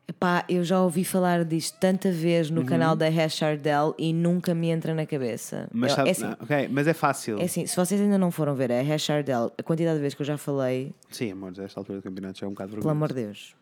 [0.07, 4.55] Epá, eu já ouvi falar disto tanta vez no canal da Hash Ardell e nunca
[4.55, 5.67] me entra na cabeça.
[5.71, 5.81] Uhum.
[5.81, 7.37] Mas, Eu- sabe, é, assim, ah, ok, mas é fácil.
[7.39, 10.15] é assim, se vocês ainda não foram ver a Hash Ardell, a quantidade de vezes
[10.15, 12.71] que eu já falei, Sim, amores, a esta altura do campeonato já é um bocado
[12.71, 12.97] pelo vergonhoso.
[12.97, 13.55] amor de Deus.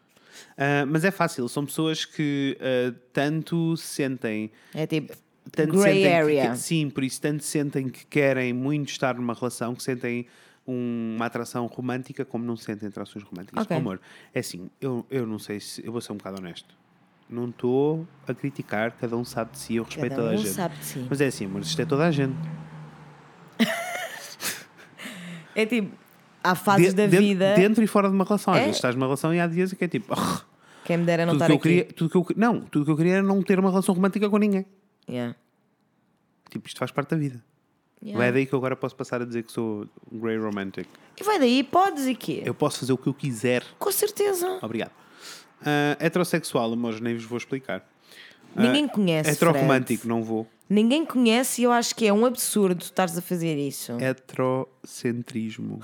[0.58, 5.14] Ah, mas é fácil, são pessoas que ah, tanto sentem É tipo,
[5.52, 6.52] tanto sentem que- area.
[6.52, 10.26] que- sim, por isso tanto sentem que querem muito estar numa relação, que sentem
[10.68, 13.64] um- uma atração romântica, como não sentem atrações românticas.
[13.64, 13.76] Ok.
[13.78, 14.00] Amor,
[14.34, 15.86] é assim, eu, eu não sei se.
[15.86, 16.76] Eu vou ser um bocado honesto.
[17.30, 20.44] Não estou a criticar, cada um sabe de si, eu respeito Cada toda a um
[20.44, 20.50] gente.
[20.54, 21.06] sabe de si.
[21.10, 22.36] Mas é assim, amor, isto é toda a gente.
[25.56, 25.98] É tipo,
[26.52, 27.56] há fases De- da dentro, vida.
[27.56, 28.54] Dentro e fora de uma relação.
[28.54, 28.64] Às É.
[28.64, 30.14] vezes estás numa relação e há dias que é tipo.
[30.18, 30.42] "Ah,
[30.86, 31.64] Quem me dera não tudo estar que eu aqui.
[31.70, 33.94] queria, tudo que eu, que- não, tudo que eu queria era não ter uma relação
[33.94, 34.66] romântica com ninguém.
[35.10, 35.36] Yeah.
[36.50, 37.44] Tipo, isto faz parte da vida.
[38.02, 38.18] Yeah.
[38.20, 40.88] Não é daí que eu agora posso passar a dizer que sou grey romantic.
[41.20, 42.44] E vai daí, podes e quê?
[42.46, 43.64] Eu posso fazer o que eu quiser.
[43.80, 44.60] Com certeza.
[44.62, 44.92] Obrigado.
[45.66, 47.84] Ah, heterossexual, amores, nem vos vou explicar.
[48.56, 49.32] Ah, Ninguém conhece.
[49.32, 50.08] Heteroromântico, Fred.
[50.10, 50.48] não vou.
[50.70, 53.94] Ninguém conhece e eu acho que é um absurdo estares a fazer isso.
[54.00, 55.80] Heterocentrismo.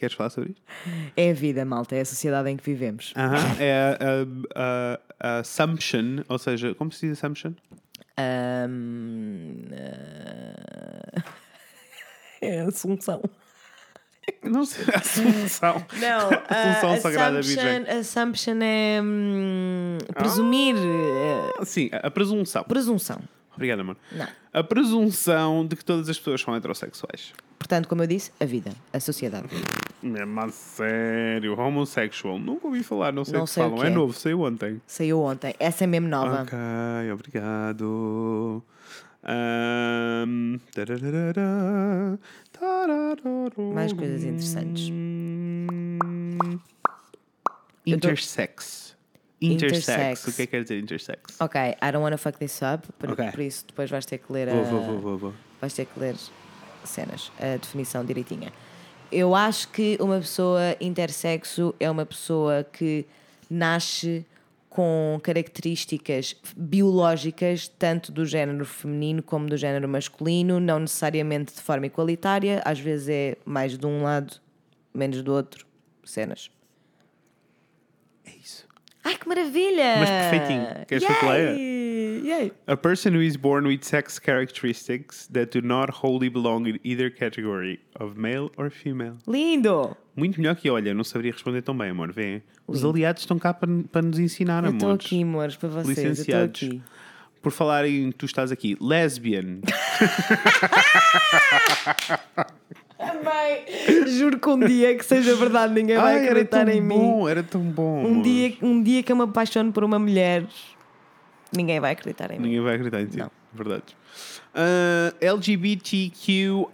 [0.00, 0.62] Queres falar sobre isto?
[1.16, 3.12] É a vida, malta, é a sociedade em que vivemos.
[3.16, 3.98] Aham, É
[4.56, 7.52] a, a- a assumption, ou seja, como se diz assumption?
[8.16, 11.22] Ahm, ah,
[12.42, 13.22] É a Assunção.
[14.42, 15.84] Não sei, assunção.
[15.98, 17.58] Não, Assunção a Sagrada Virgem.
[17.86, 20.76] assumption, assumption é hum, presumir.
[20.76, 22.64] eh, Sim, a presunção.
[22.64, 23.20] presunção.
[23.54, 23.96] Obrigado, amor.
[24.12, 24.26] Não.
[24.54, 27.32] A presunção de que todas as pessoas são heterossexuais.
[27.58, 29.48] Portanto, como eu disse, a vida, a sociedade.
[30.02, 32.38] Mesmo a sério, homosexual.
[32.38, 33.80] Nunca ouvi falar, não sei Não o que sei o falam.
[33.80, 33.94] que é é.
[33.94, 34.80] novo, saiu ontem.
[34.86, 35.54] Saiu ontem.
[35.60, 36.42] Essa é mesmo nova.
[36.42, 36.58] Ok,
[37.12, 38.64] obrigado.
[42.52, 43.74] Tararara.
[43.74, 44.88] Mais coisas interessantes.
[47.86, 48.96] Intersex.
[49.40, 49.88] Intersex.
[49.88, 50.26] Intersex.
[50.28, 51.40] O que é que quer dizer intersex?
[51.40, 53.30] Ok, I don't wanna fuck this up, por, Ok.
[53.32, 54.52] por isso depois vais ter que ler a.
[54.62, 55.34] Vou, vou, vou.
[55.60, 56.14] Vais ter que ler
[56.84, 58.52] cenas, a definição direitinha.
[59.12, 63.04] Eu acho que uma pessoa intersexo é uma pessoa que
[63.48, 64.24] nasce
[64.68, 71.86] com características biológicas, tanto do género feminino como do género masculino, não necessariamente de forma
[71.86, 74.36] igualitária, às vezes é mais de um lado,
[74.94, 75.66] menos do outro.
[76.04, 76.50] Cenas.
[79.04, 79.96] Ai que maravilha!
[79.98, 80.66] Mas perfeitinho.
[80.86, 81.50] Queres que eu te leia?
[81.52, 82.20] Yay!
[82.22, 82.52] Yay!
[82.66, 87.10] A person who is born with sex characteristics that do not wholly belong in either
[87.10, 89.16] category of male or female.
[89.26, 89.96] Lindo!
[90.14, 92.12] Muito melhor que olha, não saberia responder tão bem, amor.
[92.12, 92.42] Vê.
[92.66, 94.74] Os aliados estão cá para, para nos ensinar, amor.
[94.74, 95.86] estou aqui, amores, para vocês.
[95.86, 96.62] Eu estou Licenciados.
[96.62, 96.82] aqui.
[97.40, 99.60] Por falar em tu estás aqui, lesbian.
[103.00, 104.06] Também.
[104.08, 106.98] Juro que um dia que seja verdade, ninguém vai Ai, acreditar em mim.
[106.98, 108.04] bom, era tão bom.
[108.04, 110.44] Um dia, um dia que eu me apaixono por uma mulher,
[111.50, 112.44] ninguém vai acreditar em mim.
[112.44, 113.18] Ninguém vai acreditar em ti.
[113.18, 113.30] Não.
[113.52, 113.96] Verdade.
[114.54, 116.66] Ah, LGBTQIA.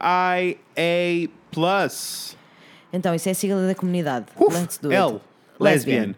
[2.93, 4.27] Então, isso é a sigla da comunidade.
[4.37, 5.01] Uf, Let's do it.
[5.01, 5.21] L.
[5.61, 6.15] Lesbian.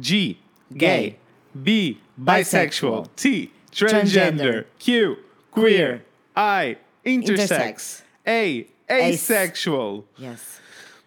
[0.00, 0.36] G.
[0.72, 1.18] Gay.
[1.52, 1.96] B.
[2.16, 3.06] Bisexual.
[3.16, 3.50] T.
[3.70, 4.66] Transgender.
[4.78, 5.16] Q.
[5.52, 6.04] Queer.
[6.36, 6.76] I.
[7.04, 7.50] Intersex.
[7.50, 8.04] Intersex.
[8.26, 8.73] A.
[8.88, 10.04] Asexual.
[10.20, 10.60] Yes.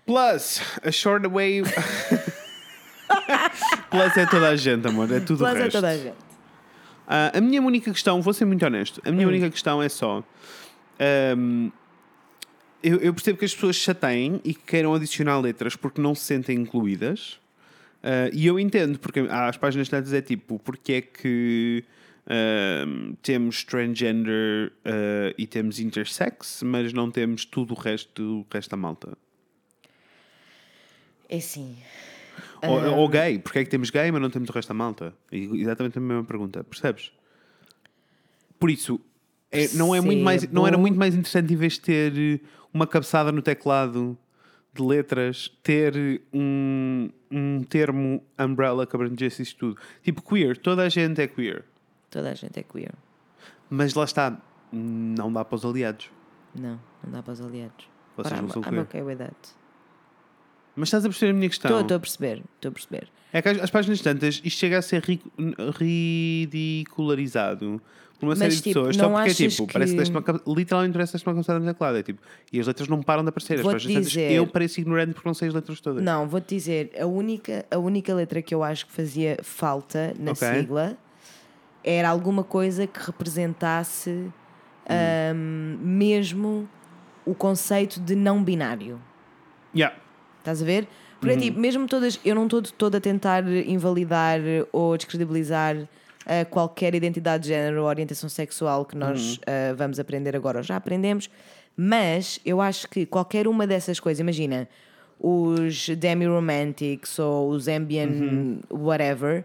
[0.06, 1.62] Plus, a short way.
[3.90, 5.12] Plus é toda a gente, amor.
[5.12, 5.72] É tudo o Plus é resto.
[5.74, 6.16] toda a gente.
[7.08, 10.24] Ah, a minha única questão, vou ser muito honesto, a minha única questão é só.
[11.00, 11.70] ahm,
[12.84, 16.24] eu, eu percebo que as pessoas chateiem e que queiram adicionar letras porque não se
[16.26, 17.40] sentem incluídas.
[18.04, 21.84] Ah, e eu entendo, porque às páginas tantas é tipo, porque é que
[23.22, 28.78] temos transgender ah, e temos intersex, mas não temos tudo o resto, o resto da
[28.78, 29.18] malta.
[31.30, 31.78] É assim.
[32.64, 35.14] Ou, ou gay, porque é que temos gay, mas não temos o resto da malta?
[35.32, 37.12] Exatamente a mesma pergunta, percebes?
[38.60, 39.00] Por isso,
[39.52, 42.42] é- não, é muito mais, não era muito mais interessante, em vez de ter
[42.74, 44.18] uma cabeçada no teclado
[44.74, 49.78] de letras, ter um, um termo umbrella que abrangesse isso tudo.
[50.04, 51.66] Tipo, queer, toda a gente é queer.
[52.10, 52.94] Toda a gente é queer.
[53.70, 54.38] Mas lá está,
[54.72, 56.10] não dá para os aliados.
[56.56, 57.88] Não, não dá para os aliados.
[58.16, 58.82] Vocês Ora, não I'm, são I'm queer.
[58.84, 59.36] okay with that.
[60.76, 61.82] Mas estás a perceber a minha questão?
[61.82, 63.08] Estou a perceber, estou a perceber.
[63.34, 65.22] É que as, as páginas tantas, isto chega a ser ri-
[65.78, 67.82] ridicularizado
[68.20, 68.96] por uma Mas, série de tipo, pessoas.
[68.96, 70.24] Só porque é tipo, que- parece que deste uma,
[70.56, 71.98] literalmente parece que deste uma cabeçada no teclado.
[71.98, 73.60] É tipo, e as letras não param de aparecer.
[73.60, 76.04] As páginas tantas, dizer- eu pareço ignorante porque não sei as letras todas.
[76.04, 80.32] Não, vou-te dizer, a única, a única letra que eu acho que fazia falta na
[80.32, 80.48] Ok.
[80.48, 80.98] sigla
[81.90, 84.32] era alguma coisa que representasse Hum.
[84.90, 86.68] ahm, mesmo
[87.26, 89.00] o conceito de não binário.
[89.76, 89.96] Yeah.
[90.40, 90.88] Estás a ver?
[91.20, 91.42] Porque Uhum.
[91.42, 94.40] tipo, mesmo todas, eu não estou de todo a tentar invalidar
[94.72, 95.76] ou descredibilizar
[96.26, 99.02] ah, qualquer identidade de género ou orientação sexual que Uhum.
[99.02, 101.30] nós ah, vamos aprender agora ou já aprendemos,
[101.76, 104.68] mas eu acho que qualquer uma dessas coisas, imagina,
[105.20, 108.60] os demi-romantics ou os ambient Uhum.
[108.72, 109.44] whatever,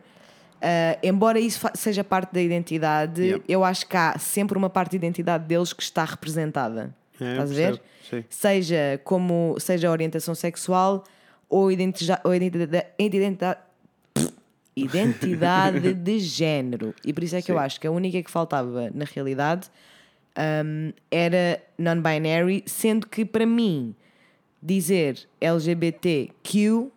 [0.62, 3.44] ah, embora isso seja parte da identidade, Yeah.
[3.48, 6.94] eu acho que há sempre uma parte da identidade deles que está representada.
[7.20, 7.82] É, eu Estás a ver?
[8.08, 8.24] sim.
[8.30, 11.04] seja como seja a orientação sexual
[11.48, 13.60] ou identidade, ou identidade, identidade,
[14.74, 16.94] identidade de género.
[17.04, 17.62] E por isso é que eu Sim.
[17.64, 19.68] acho que a única que faltava na realidade
[20.64, 23.94] hum, era non-binary, sendo que para mim
[24.62, 26.88] dizer LGBTQ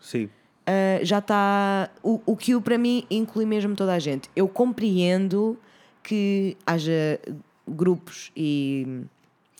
[0.00, 0.30] Sim.
[0.68, 1.88] Uh, já está.
[2.02, 4.28] O, o para mim inclui mesmo toda a gente.
[4.36, 5.58] Eu compreendo
[6.02, 7.18] que haja
[7.66, 8.86] grupos e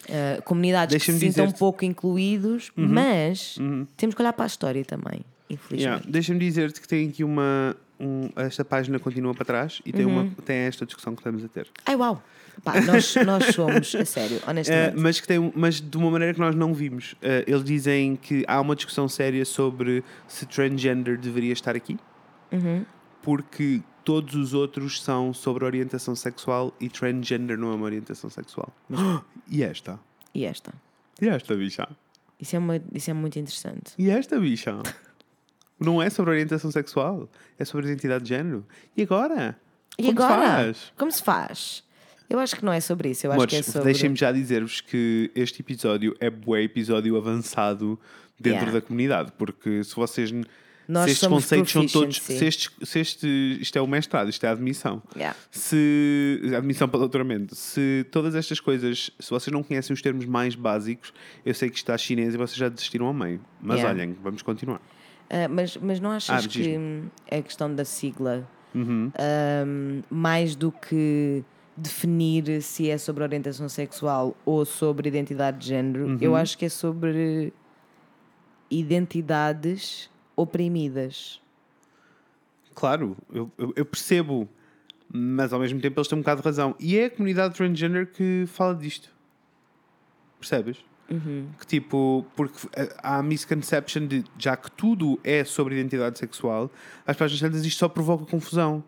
[0.05, 3.57] uh, comunidades que se sintam um pouco incluídos, mas
[3.97, 5.83] temos que olhar para a história também, infelizmente.
[5.83, 6.05] Yeah.
[6.07, 7.75] Deixa-me dizer-te que tem aqui uma.
[7.99, 10.21] um- esta página continua para trás e tem, Uhum.
[10.23, 11.67] uma, tem esta discussão que estamos a ter.
[11.87, 12.23] Ai uau!
[12.65, 14.97] Pá, nós, nós somos, a sério, Uh, honestamente.
[15.01, 17.13] mas, que tem, mas de uma maneira que nós não vimos.
[17.15, 21.97] Uh, eles dizem que há uma discussão séria sobre se transgender deveria estar aqui,
[22.51, 22.85] Uhum.
[23.23, 28.73] porque todos os outros são sobre orientação sexual e transgender não é uma orientação sexual.
[29.51, 29.99] E esta?
[30.35, 30.73] E esta?
[31.21, 31.89] E esta, bicha?
[32.41, 33.93] Isso é, uma, isso é muito interessante.
[33.99, 34.79] E esta, bicha?
[35.81, 37.29] Não é sobre orientação sexual,
[37.59, 38.67] é sobre identidade de género.
[38.97, 39.57] E agora?
[39.97, 40.47] E Como se agora?
[40.49, 40.93] faz?
[40.97, 41.85] Como se faz?
[42.31, 43.85] Eu acho que não é sobre isso, eu acho que é sobre.
[43.85, 47.99] deixem-me já dizer-vos que este episódio é bué episódio avançado
[48.39, 48.73] dentro Yeah.
[48.73, 50.31] da comunidade, porque se vocês
[50.87, 54.29] Nós se estes somos conceitos são todos se, estes, se este, isto é o mestrado,
[54.31, 55.37] isto é a admissão Yeah.
[55.51, 60.25] se a admissão para doutoramento se todas estas coisas, se vocês não conhecem os termos
[60.27, 61.13] mais básicos
[61.45, 63.99] eu sei que está chinês e vocês já desistiram ao meio mas Yeah.
[64.03, 64.81] olhem, vamos continuar
[65.31, 66.79] Ah, mas, mas não achas Ah, que
[67.31, 69.11] a questão da sigla, Uhum.
[69.67, 71.43] hum, mais do que
[71.81, 76.19] definir se é sobre orientação sexual ou sobre identidade de género, Uhum.
[76.21, 77.53] eu acho que é sobre
[78.71, 81.41] identidades oprimidas.
[82.75, 84.49] Claro, eu, eu- percebo,
[85.13, 86.75] mas ao mesmo tempo eles têm um bocado de razão.
[86.79, 89.11] E é a comunidade transgender que fala disto.
[90.39, 90.79] Percebes?
[91.59, 92.69] Que tipo, porque
[93.03, 96.71] há a misconception de já que tudo é sobre identidade sexual,
[97.07, 98.85] às páginas tantas isto só provoca confusão.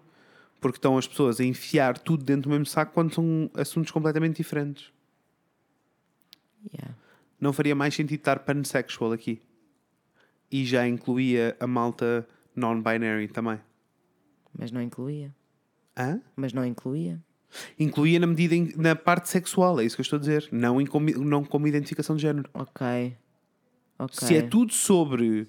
[0.61, 4.36] Porque estão as pessoas a enfiar tudo dentro do mesmo saco quando são assuntos completamente
[4.36, 4.92] diferentes.
[6.74, 6.94] Yeah.
[7.40, 9.40] Não faria mais sentido estar pansexual aqui.
[10.50, 13.58] E já incluía a malta non-binary também.
[14.58, 15.34] Mas não incluía.
[15.96, 16.20] Hã?
[16.36, 17.18] Mas não incluía.
[17.78, 20.84] Incluía na medida em- na parte sexual, é isso que eu estou a dizer, não,
[20.86, 22.48] como, não como identificação de género.
[22.52, 23.16] Ok.
[23.98, 24.26] Ok.
[24.28, 25.48] Se é tudo sobre,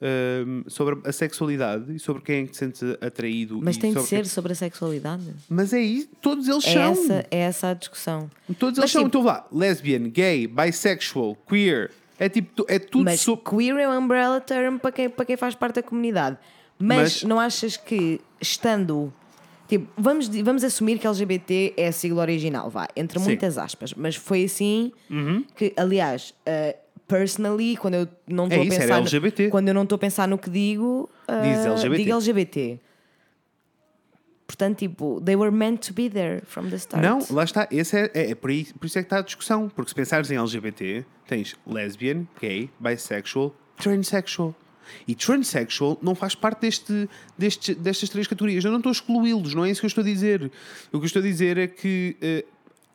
[0.00, 3.60] hum, sobre a sexualidade e sobre quem é que te sente atraído.
[3.62, 5.22] Mas tem de ser quem- sobre a sexualidade.
[5.48, 6.82] Mas é isso, todos eles É são.
[6.92, 8.30] essa, é essa a discussão.
[8.58, 9.02] Todos eles Mas, são.
[9.04, 11.90] tipo- Então vá, lesbian, gay, bisexual, queer.
[12.18, 13.44] É tipo, é tudo Mas sobre.
[13.44, 16.38] queer é um umbrella term para quem, para quem faz parte da comunidade.
[16.78, 19.12] Mas, Mas- não achas que estando.
[19.68, 23.24] Tipo, vamos, vamos assumir que LGBT é a sigla original, vá, entre Sim.
[23.24, 23.30] Uhum.
[23.30, 23.92] muitas aspas.
[23.94, 24.92] Mas foi assim
[25.56, 26.76] que, aliás, uh,
[27.06, 28.96] personally, quando eu não É estou a isso, pensar.
[28.98, 29.44] LGBT.
[29.44, 31.96] No, quando eu não estou a pensar no que digo, uh, Diz LGBT.
[31.96, 32.80] digo LGBT.
[34.46, 37.02] Portanto, tipo, they were meant to be there from the start.
[37.02, 37.66] Não, lá está.
[37.70, 39.68] Esse é, é, é por, aí, por isso é que está a discussão.
[39.68, 44.54] Porque se pensares em LGBT, tens lesbian, gay, bisexual, transsexual.
[45.06, 48.64] E transsexual não faz parte deste, deste, destas três categorias.
[48.64, 50.44] Eu não estou a excluí-los, não é isso que eu estou a dizer.
[50.92, 52.44] O que eu estou a dizer é que eh,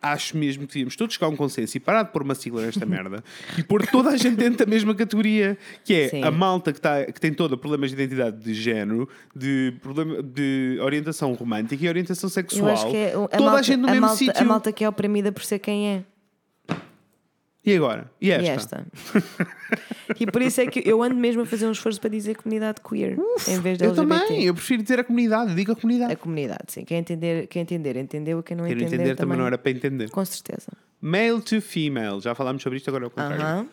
[0.01, 2.65] acho mesmo que devíamos todos chegar a um consenso e parar de pôr uma sigla
[2.65, 3.23] nesta merda
[3.57, 6.23] e pôr toda a gente dentro da mesma categoria, que é Sim.
[6.23, 10.77] a malta que, tá, que tem toda problemas de identidade de género, de, problema, de
[10.81, 12.67] orientação romântica e orientação sexual.
[12.67, 14.41] Eu acho que é a toda malta, a gente no a mesmo malta, sítio.
[14.41, 16.03] a malta que é oprimida por ser quem é.
[17.63, 18.11] E agora?
[18.19, 18.43] E esta?
[18.43, 18.87] E esta.
[20.19, 22.81] e por isso é que eu ando mesmo a fazer um esforço para dizer comunidade
[22.81, 23.95] queer em vez de Eu LGBT.
[23.95, 26.11] também, eu prefiro dizer a comunidade, digo a comunidade.
[26.13, 26.83] A comunidade, sim.
[26.83, 28.41] Quem entender, quem entender, entendeu.
[28.41, 30.09] Quem não Quero entender, entender também não era para entender.
[30.09, 30.71] Com certeza.
[30.99, 33.43] Male to female, já falámos sobre isto, agora é o contrário.
[33.43, 33.67] Aham.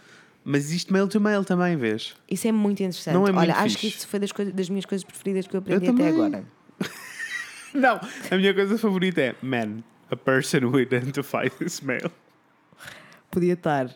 [0.44, 2.14] Mas existe male to male também, vês?
[2.30, 3.14] Isso é muito interessante.
[3.14, 3.78] Não é muito Olha, acho fixe.
[3.78, 6.44] que isso foi das, coisas, das minhas coisas preferidas que eu aprendi Eu até agora.
[7.74, 12.10] Não, a minha coisa favorita é man, a person who identifies as male.
[13.38, 13.88] Podia estar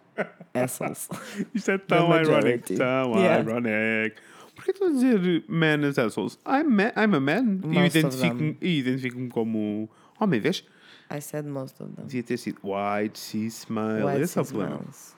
[0.55, 1.09] assholes.
[1.53, 3.43] Isto é tão ironic, tão Yeah.
[3.43, 4.17] ironic.
[4.55, 6.39] Por que estou a dizer man as assholes?
[6.47, 7.59] I'm, man, I'm a man.
[7.65, 9.91] E Most identifico-me identifico-me como
[10.21, 10.65] homem, vês?
[11.11, 12.07] I said most of them.
[12.07, 14.05] Devia ter sido white, cis, smile.
[14.05, 14.77] White Esse é o problema.
[14.77, 15.17] males.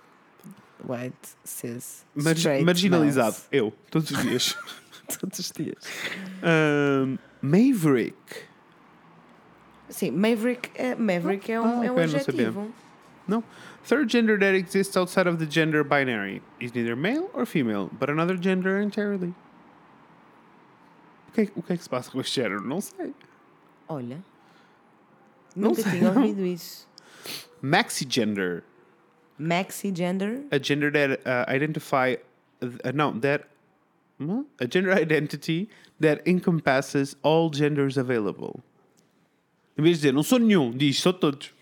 [0.88, 3.32] White, cis, Mar- straight marginalizado.
[3.36, 3.48] males.
[3.52, 4.56] Eu, todos os dias.
[5.20, 5.76] Todos os dias.
[6.42, 8.16] Um, Maverick.
[9.90, 12.52] Sim, Maverick é, Maverick é um, Ah, é um ok,
[13.28, 13.44] não.
[13.85, 18.09] Third gender that exists outside of the gender binary is neither male or female, but
[18.09, 19.35] another gender entirely.
[21.28, 22.62] O que, o que é que se passa com este género?
[22.64, 23.12] Não sei.
[23.89, 24.22] Olha,
[25.55, 26.22] Não nunca sei, tinha não.
[26.22, 26.89] ouvido isso.
[27.61, 28.62] Maxi gender.
[29.39, 30.45] Maxi gender.
[30.51, 32.16] A gender that uh, identify.
[32.62, 33.45] Uh, no, that.
[34.18, 34.45] huh?
[34.61, 35.68] A gender identity
[36.01, 38.61] that encompasses all genders available.
[39.76, 41.53] Em vez de dizer não sou nenhum, diz sou todos.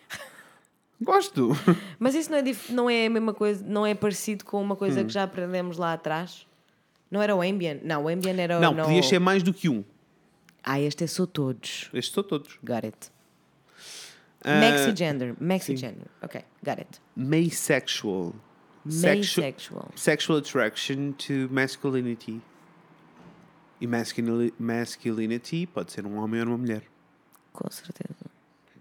[1.03, 1.50] Gosto.
[1.98, 4.78] Mas isso não é, não é a mesma coisa, não é parecido com uma Hum.
[4.78, 6.46] coisa que já aprendemos lá atrás?
[7.11, 7.82] Não era o ambient?
[7.82, 8.61] Não, o ambient era o.
[8.61, 9.84] Não, podia ser mais do que um.
[10.62, 11.90] Ah, este é sou todos.
[11.92, 12.59] Este sou todos.
[12.64, 13.11] Got it.
[14.44, 15.34] Ah, Maxi gender.
[15.40, 16.07] Maxi gender.
[16.22, 17.00] Ok, got it.
[17.16, 18.34] Maysexual.
[18.88, 19.42] Sexu-
[19.94, 22.40] sexual attraction to masculinity.
[23.80, 26.82] E masculini- masculinity pode ser um homem ou uma mulher.
[27.53, 28.26] Com certeza.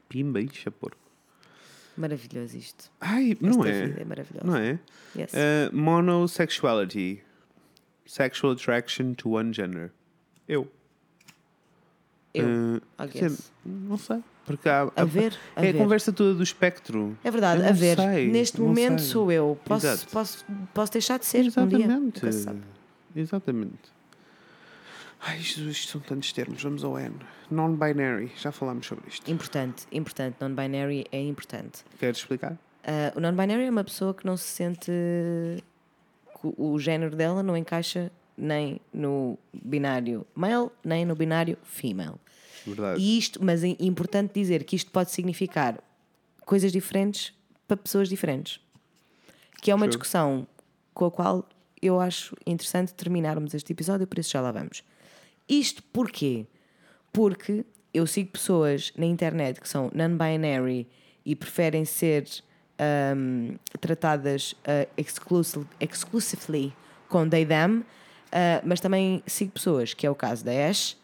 [0.10, 0.94] Pimba e chapor.
[1.98, 2.90] Maravilhoso isto.
[3.00, 3.86] Ai, não Esta é?
[3.88, 4.48] vida é maravilhosa.
[4.48, 4.80] Não é?
[5.16, 5.32] Yes.
[5.34, 7.22] Uh, monosexuality.
[8.06, 9.92] Sexual attraction to one gender.
[10.48, 10.68] Eu.
[12.34, 13.32] Eu, Uh, dizer,
[13.66, 14.24] não sei.
[14.46, 15.78] Porque há, A ver, a é a ver.
[15.78, 17.18] conversa toda do espectro.
[17.24, 17.98] É verdade, a não ver.
[17.98, 19.10] sei, Neste não momento sei.
[19.12, 19.60] sou eu.
[19.66, 20.12] Posso, Exato.
[20.12, 21.78] posso, posso deixar de ser um dia.
[21.80, 21.90] Exatamente.
[22.00, 22.62] Nunca se sabe.
[23.16, 23.92] Exatamente.
[25.24, 26.62] Ai, isto são tantos termos.
[26.64, 27.16] Vamos ao N.
[27.50, 28.32] Non-binary.
[28.38, 29.30] Já falámos sobre isto.
[29.30, 30.38] Importante, importante.
[30.42, 31.84] Non-binary é importante.
[32.00, 32.58] Queres explicar?
[32.84, 34.92] Ah, o non-binary é uma pessoa que não se sente.
[36.42, 42.16] que o género dela não encaixa nem no binário male, nem no binário female.
[42.66, 43.00] Verdade.
[43.00, 45.78] E isto, mas é importante dizer que isto pode significar
[46.44, 47.32] coisas diferentes
[47.68, 48.60] para pessoas diferentes.
[49.62, 49.90] Que é uma Sure.
[49.90, 50.48] discussão
[50.96, 51.48] com a qual
[51.80, 54.84] eu acho interessante terminarmos este episódio, por isso já lá vamos.
[55.52, 56.48] Isto porquê?
[57.12, 60.88] Porque eu sigo pessoas na internet que são non-binary
[61.26, 62.26] e preferem ser
[62.80, 64.56] ahm, tratadas
[64.98, 66.74] exclusive, exclusively
[67.10, 67.84] com they them,
[68.32, 70.98] ah, mas também sigo pessoas, que é o caso da Ash,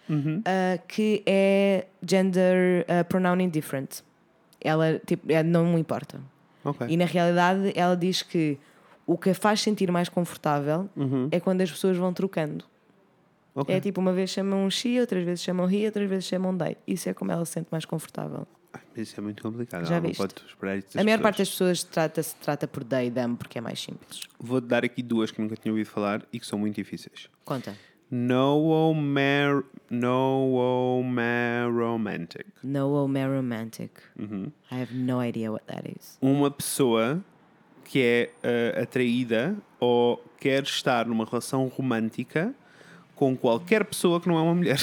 [0.46, 4.02] ah, que é gender pronoun indifferent.
[4.62, 6.22] Ela tipo, é, não me importa.
[6.64, 6.88] Ok.
[6.90, 8.58] E na realidade ela diz que
[9.06, 10.90] o que a faz sentir mais confortável
[11.32, 12.64] é quando as pessoas vão trocando.
[13.60, 13.74] Ok.
[13.74, 16.78] É tipo, uma vez chamam she, outras vezes chamam he, outras vezes chamam they.
[16.86, 18.48] Isso é como ela se sente mais confortável.
[18.72, 19.84] Mas Isso é muito complicado.
[19.84, 20.20] Já Ela não viste?
[20.20, 21.22] pode esperar a maior pessoas.
[21.22, 24.28] parte das pessoas trata, se trata por they, them, porque é mais simples.
[24.40, 27.30] Vou-te dar aqui duas que nunca tinha ouvido falar e que são muito difíceis.
[27.44, 27.76] Conta.
[28.12, 29.64] Noomar...
[29.90, 32.46] Noomaromantic.
[32.64, 33.92] No more romantic.
[34.72, 36.20] I have no idea what that is.
[36.22, 37.24] Uma pessoa
[37.84, 42.54] que é eh, atraída ou quer estar numa relação romântica
[43.18, 44.80] com qualquer pessoa que não é uma mulher.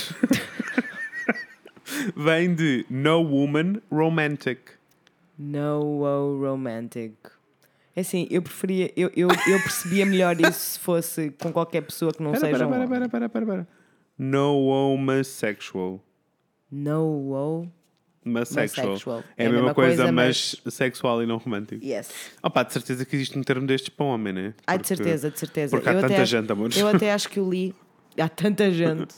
[2.17, 4.59] Vem de No Woman Romantic.
[5.39, 6.03] No
[6.41, 7.15] romantic.
[7.97, 12.13] É assim, eu preferia, eu, eu, eu percebia melhor isso se fosse com qualquer pessoa
[12.13, 13.69] que não Pera, seja pera, um pera, pera, pera, pera, pera.
[14.19, 16.01] No homosexual.
[16.71, 17.69] No.
[18.25, 18.89] Masexual.
[18.89, 19.25] Masexual.
[19.37, 21.85] É a mesma coisa, mas mas- sexual e não romântico.
[21.85, 22.11] Yes.
[22.43, 24.55] Opa, de certeza que existe um termo destes para homem, né?
[24.67, 25.77] Ai, de certeza, de certeza.
[25.77, 26.77] porque há eu tanta até gente, amores.
[26.77, 27.75] Eu até acho que eu li.
[28.19, 29.15] Há tanta gente.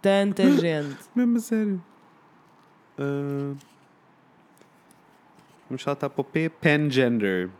[0.00, 0.96] Tanta gente.
[1.14, 1.84] Mesmo a sério.
[2.98, 3.54] ah,
[5.68, 6.48] vamos saltar para o P.
[6.48, 7.50] Pangender.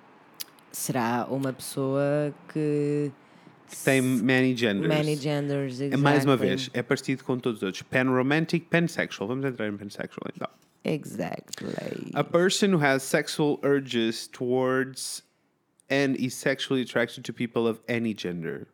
[0.73, 3.11] Será uma pessoa que.
[3.69, 4.89] Que tem many genders.
[4.89, 6.49] Many genders, É mais uma exactly.
[6.49, 7.83] vez, é parecido com todos os outros.
[7.85, 9.29] Panromantic, pansexual.
[9.29, 10.49] Vamos entrar em pansexual então.
[10.83, 11.73] Exactly.
[12.15, 15.23] A person who has sexual urges towards
[15.89, 18.67] and is sexually attracted to people of any gender.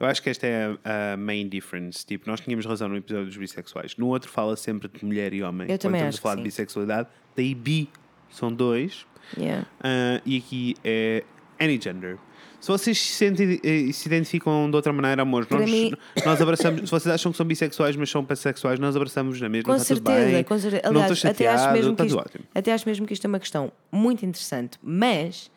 [0.00, 2.04] Eu acho que esta é a, a main difference.
[2.06, 3.96] Tipo, nós tínhamos razão no episódio dos bissexuais.
[3.96, 5.62] No outro fala sempre de mulher e homem.
[5.62, 6.56] Eu Quando também estamos acho a falar que de sim.
[6.56, 7.88] bissexualidade, daí bi
[8.30, 9.06] são dois.
[9.36, 9.66] Yeah.
[9.80, 11.24] Ah, e aqui é
[11.58, 12.16] any gender.
[12.60, 15.92] Se vocês se, sentem, eh, se identificam de outra maneira, amor, Para nós, mim-
[16.24, 16.80] nós abraçamos.
[16.82, 19.64] Se vocês acham que são bissexuais, mas são pansexuais, nós abraçamos na mesma.
[19.72, 20.42] Com está tudo certeza, bem.
[20.44, 20.82] com certeza.
[20.84, 22.44] Não Aliás, estou até acho, chateado, mesmo está que tudo isto, ótimo.
[22.54, 25.50] até acho mesmo que isto é uma questão muito interessante, mas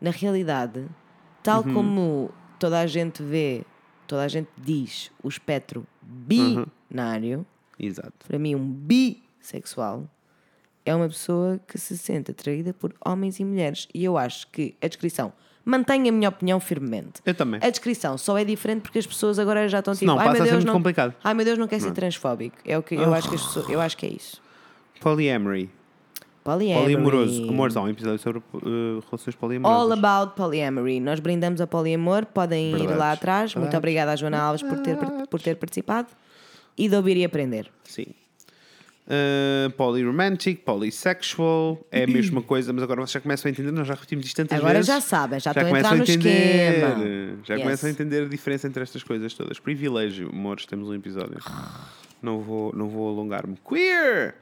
[0.00, 0.84] na realidade,
[1.42, 1.74] tal Uhum.
[1.74, 2.30] como
[2.60, 3.64] toda a gente vê,
[4.06, 5.84] toda a gente diz o espectro
[6.30, 6.66] Uhum.
[6.90, 7.46] binário,
[7.78, 8.12] Exato.
[8.26, 10.08] para mim, um bissexual
[10.84, 13.86] é uma pessoa que se sente atraída por homens e mulheres.
[13.94, 15.32] E eu acho que a descrição
[15.64, 17.20] mantém a minha opinião firmemente.
[17.24, 17.60] Eu também.
[17.62, 20.42] A descrição só é diferente porque as pessoas agora já estão tipo, Senão ai meu
[20.42, 22.56] a ser Deus, não, complicado." ai meu Deus, não quer ser transfóbico.
[22.64, 24.42] É o que eu acho que as pessoas, eu acho que é isso.
[25.00, 25.70] Polyamory.
[26.58, 26.82] Polyamory.
[26.82, 27.48] Poliamoroso.
[27.48, 29.82] Amores, há um episódio sobre uh, relações poliamorosas.
[29.82, 31.00] All about polyamory.
[31.00, 32.26] Nós brindamos a poliamor.
[32.26, 32.98] Podem ir Verdades.
[32.98, 33.54] lá atrás.
[33.54, 33.78] Muito Verdades.
[33.78, 34.96] obrigada à Joana Alves por ter,
[35.28, 36.08] por ter participado
[36.76, 37.70] e de ouvir e aprender.
[37.84, 38.06] Sim.
[39.06, 43.88] Uh, polyromantic, polysexual, é a mesma coisa, mas agora vocês já começam a entender, nós
[43.88, 44.86] já repetimos isto tantas Agora vezes.
[44.86, 47.38] já sabem, já estão a entrar no entender, esquema.
[47.44, 47.62] Já Yes.
[47.64, 49.58] começam a entender a diferença entre estas coisas todas.
[49.58, 51.38] Privilégio, amores, temos um episódio.
[52.22, 53.56] Não vou, não vou alongar-me.
[53.66, 54.34] Queer!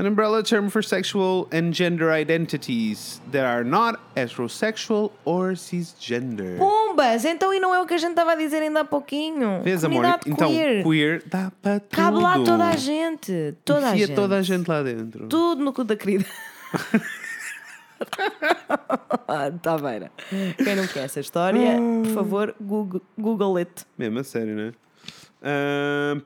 [0.00, 6.56] An umbrella term for sexual and gender identities that are not heterosexual or cisgender.
[6.56, 7.26] Pumbas!
[7.26, 9.60] Então, e não é o que a gente estava a dizer ainda há pouquinho?
[9.62, 10.06] Vês, amor?
[10.26, 10.82] Então, queer.
[10.82, 11.90] queer dá para tudo.
[11.90, 13.54] Cabe lá toda a gente.
[13.62, 14.16] Toda a Enfia gente.
[14.16, 15.28] toda a gente lá dentro.
[15.28, 16.24] Tudo no cu da querida.
[19.60, 20.00] tá bem.
[20.00, 20.10] né?
[20.56, 23.84] Quem não quer essa história, por favor, Google, Google it.
[23.98, 24.72] Mesmo a sério, né?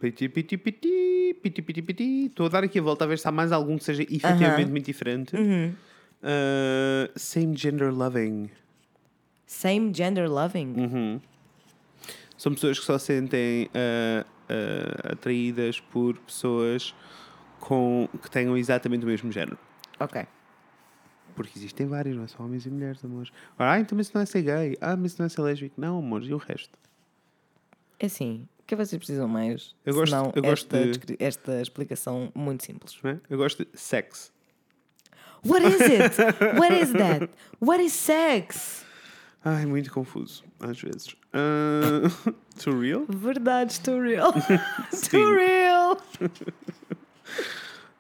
[0.00, 2.26] Piti, piti, piti, piti, piti, piti.
[2.26, 4.70] Estou a dar aqui a volta a ver se há mais algum que seja efetivamente
[4.70, 5.36] muito diferente.
[5.36, 5.74] Uhum.
[6.24, 8.50] Ah, same gender loving.
[9.46, 10.74] Same gender loving.
[10.74, 11.20] Uhum.
[12.36, 16.94] São pessoas que só se sentem ah, ah, atraídas por pessoas
[17.60, 19.58] com, que tenham exatamente o mesmo género.
[20.00, 20.26] Ok.
[21.36, 23.30] Porque existem vários, não é só homens e mulheres, amores.
[23.58, 24.78] Ah, então mas isso não é ser gay.
[24.80, 25.80] Ah, mas isso não é ser lésbico.
[25.80, 26.78] Não, amores, e o resto?
[27.98, 29.74] É assim, o que vocês precisam mais?
[29.84, 32.96] Eu gosto- senão eu gosto esta, de- esta explicação muito simples.
[33.04, 33.18] É?
[33.28, 34.32] Eu gosto de sex.
[35.46, 36.16] What is it?
[36.58, 37.28] What is that?
[37.60, 38.82] What is sex?
[39.44, 41.14] Ai, muito confuso, às vezes.
[41.34, 43.04] Ah, too real?
[43.06, 44.32] Verdade, too real.
[45.10, 45.98] Too real.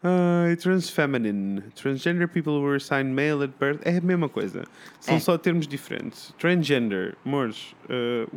[0.06, 1.62] Ai, transfeminine.
[1.74, 3.80] Transgender people were assigned male at birth.
[3.86, 4.64] É a mesma coisa.
[5.00, 5.18] São É.
[5.18, 6.34] só termos diferentes.
[6.38, 7.16] Transgender.
[7.24, 7.74] Amores,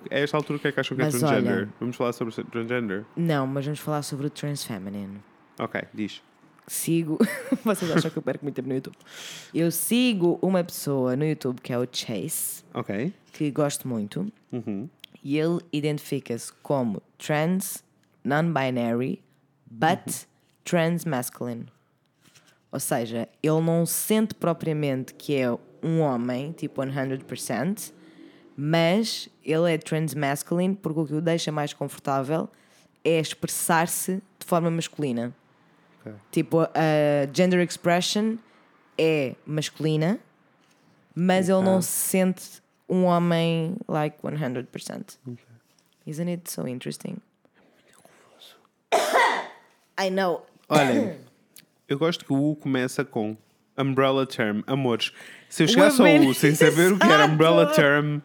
[0.09, 1.53] a esta altura o que é que acham que Mas é transgender?
[1.57, 3.03] olha- Vamos falar sobre transgender?
[3.17, 5.19] Não, mas vamos falar sobre o transfeminine.
[5.59, 6.21] Ok, diz.
[6.67, 7.17] Sigo.
[7.65, 8.95] Vocês acham que eu perco muito tempo no YouTube?
[9.53, 13.13] Eu sigo uma pessoa no YouTube que é o Chase, Ok.
[13.33, 14.87] que gosto muito, Uhum.
[15.23, 17.83] e ele identifica-se como trans,
[18.23, 19.21] non-binary,
[19.69, 20.27] but trans
[21.05, 21.65] masculine.
[22.71, 25.51] Ou seja, ele não sente propriamente que é
[25.81, 27.93] um homem, tipo 100%,
[28.55, 32.49] mas ele é trans masculine porque o que o deixa mais confortável
[33.03, 35.33] é expressar-se de forma masculina.
[36.01, 36.13] Ok.
[36.31, 38.37] Tipo, a gender expression
[38.97, 40.19] é masculina,
[41.15, 45.17] mas ele não se sente um homem like 100%.
[46.05, 47.17] Isn't it so interesting?
[49.97, 50.46] I know.
[50.69, 51.17] Olhem,
[51.87, 53.35] eu gosto que o U começa com
[53.77, 54.61] umbrella term.
[54.67, 55.11] Amores,
[55.49, 56.07] se eu chegasse ao.
[56.27, 58.19] U sem saber o que era umbrella term,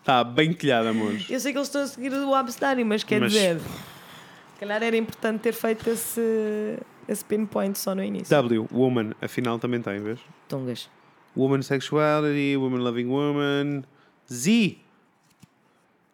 [0.00, 1.28] está bem telhado, amores.
[1.30, 4.82] Eu sei que eles estão a seguir o abecedário, mas quer Mas- dizer, se calhar
[4.82, 6.78] era importante ter feito esse,
[7.08, 8.28] esse pinpoint só no início.
[8.30, 10.20] W, woman, afinal também tem, vês?
[10.48, 10.88] Tungas.
[11.36, 13.84] Woman sexuality, woman loving woman.
[14.30, 14.78] Z.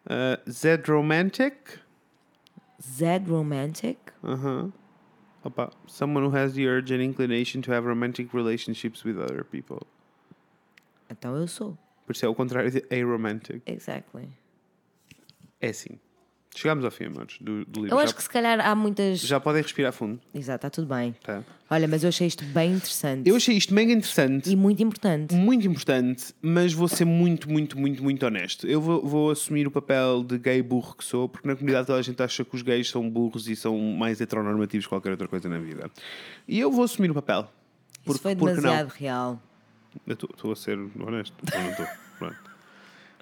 [0.05, 1.55] Uh, Z romantic.
[2.81, 3.97] Zed romantic?
[4.23, 4.71] Uh-huh.
[5.45, 9.85] Opa, someone who has the urge and inclination to have romantic relationships with other people.
[11.07, 11.77] Então eu sou.
[12.05, 13.61] Por isso é o contrário de aromantic.
[13.67, 14.27] Exactly.
[15.61, 15.99] É assim.
[16.55, 17.95] Chegámos ao fim, amores, do, do livro.
[17.95, 19.19] Eu já, acho que se calhar há muitas.
[19.19, 20.19] já podem respirar fundo.
[20.33, 21.13] Exato, está tudo bem.
[21.21, 21.43] Tá?
[21.69, 24.49] Olha, mas eu achei isto bem interessante Eu achei isto mega interessante.
[24.49, 25.35] e muito importante.
[25.35, 28.65] muito importante, mas vou ser muito, muito, muito, muito honesto.
[28.65, 31.99] Eu vou, vou assumir o papel de gay burro que sou, porque na comunidade toda
[31.99, 35.27] a gente acha que os gays são burros e são mais heteronormativos que qualquer outra
[35.27, 35.91] coisa na vida.
[36.47, 37.51] E eu vou assumir o papel.
[38.07, 39.41] Isso foi porque demasiado real.
[40.07, 41.35] Eu estou a ser honesto.
[41.53, 41.85] Ou não estou?
[42.19, 42.54] Pronto.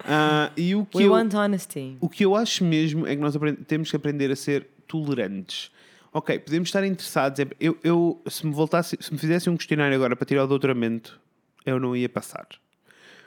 [0.04, 1.96] Ah, e o que, We eu, want honesty.
[2.00, 3.34] o que eu acho mesmo é que nós
[3.66, 5.70] temos que aprender a ser tolerantes.
[6.12, 7.40] Ok, podemos estar interessados.
[7.40, 10.46] Em, eu, eu, se me voltasse, se me fizesse um questionário agora para tirar o
[10.46, 11.20] doutoramento,
[11.66, 12.46] eu não ia passar.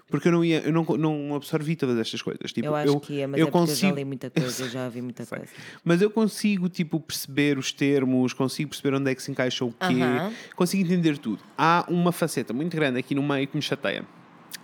[0.09, 2.53] Porque eu não ia, eu não, não absorvi todas estas coisas.
[2.53, 4.63] Tipo, Eu acho que ia, mas eu é porque eu já consigo, li muita coisa,
[4.63, 5.37] eu já vi muita Sei.
[5.37, 5.53] coisa.
[5.83, 9.71] mas eu consigo, tipo, perceber os termos, consigo perceber onde é que se encaixa o
[9.73, 10.31] quê, Aham.
[10.55, 11.43] consigo entender tudo.
[11.57, 14.05] Há uma faceta muito grande aqui no meio que me chateia.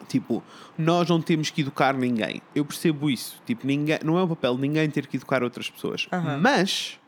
[0.08, 0.44] Tipo,
[0.78, 2.42] nós não temos que educar ninguém.
[2.54, 3.42] Eu percebo isso.
[3.46, 6.08] Tipo, ninguém, não é o papel de ninguém ter que educar outras pessoas.
[6.42, 7.00] Mas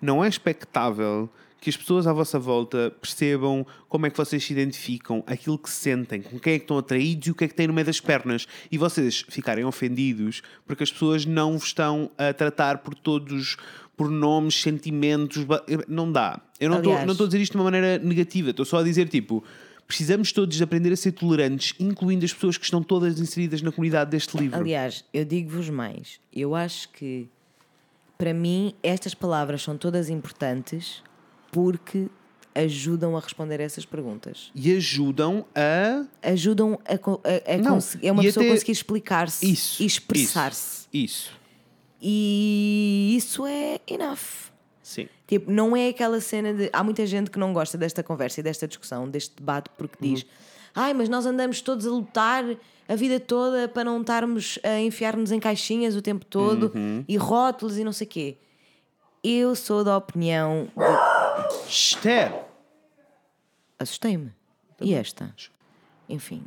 [0.00, 1.28] não é expectável
[1.60, 5.70] que as pessoas à vossa volta percebam como é que vocês se identificam, aquilo que
[5.70, 7.86] sentem, com quem é que estão atraídos e o que é que têm no meio
[7.86, 8.46] das pernas.
[8.70, 13.56] E vocês ficarem ofendidos porque as pessoas não vos estão a tratar por todos
[13.96, 15.46] por nomes, sentimentos,
[15.88, 16.38] não dá.
[16.60, 19.42] Eu não estou a dizer isto de uma maneira negativa, estou só a dizer tipo,
[19.86, 23.70] precisamos todos de aprender a ser tolerantes, incluindo as pessoas que estão todas inseridas na
[23.70, 24.58] comunidade deste livro.
[24.58, 26.18] Aliás, eu digo-vos mais.
[26.32, 27.28] Eu acho que,
[28.16, 31.02] para mim, estas palavras são todas importantes
[31.52, 32.08] porque
[32.54, 34.50] ajudam a responder a essas perguntas.
[34.54, 38.06] E ajudam a Ajudam a, a, a Não, conseguir.
[38.06, 39.44] É uma pessoa até- conseguir explicar-se
[39.80, 40.86] e expressar-se.
[40.92, 41.44] Isso, isso.
[42.00, 44.52] E isso é enough.
[44.84, 45.08] Sim.
[45.26, 46.68] Tipo, não é aquela cena de.
[46.72, 50.12] Há muita gente que não gosta desta conversa e desta discussão, deste debate, porque Uhum.
[50.14, 50.26] diz:
[50.74, 52.44] ai, mas nós andamos todos a lutar
[52.86, 57.02] a vida toda para não estarmos a enfiar-nos em caixinhas o tempo todo Uhum.
[57.08, 58.36] e rótulos e não sei o quê.
[59.24, 61.70] Eu sou da opinião de.
[61.70, 62.44] Esther.
[63.78, 64.32] Assustei-me.
[64.80, 65.34] E esta?
[66.08, 66.44] Enfim.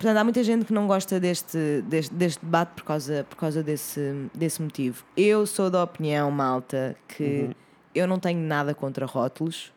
[0.00, 3.62] Portanto, há muita gente que não gosta deste, deste, deste debate por causa, por causa
[3.62, 5.04] desse, desse motivo.
[5.14, 7.54] Eu sou da opinião, malta, que
[7.94, 9.70] eu não tenho nada contra rótulos,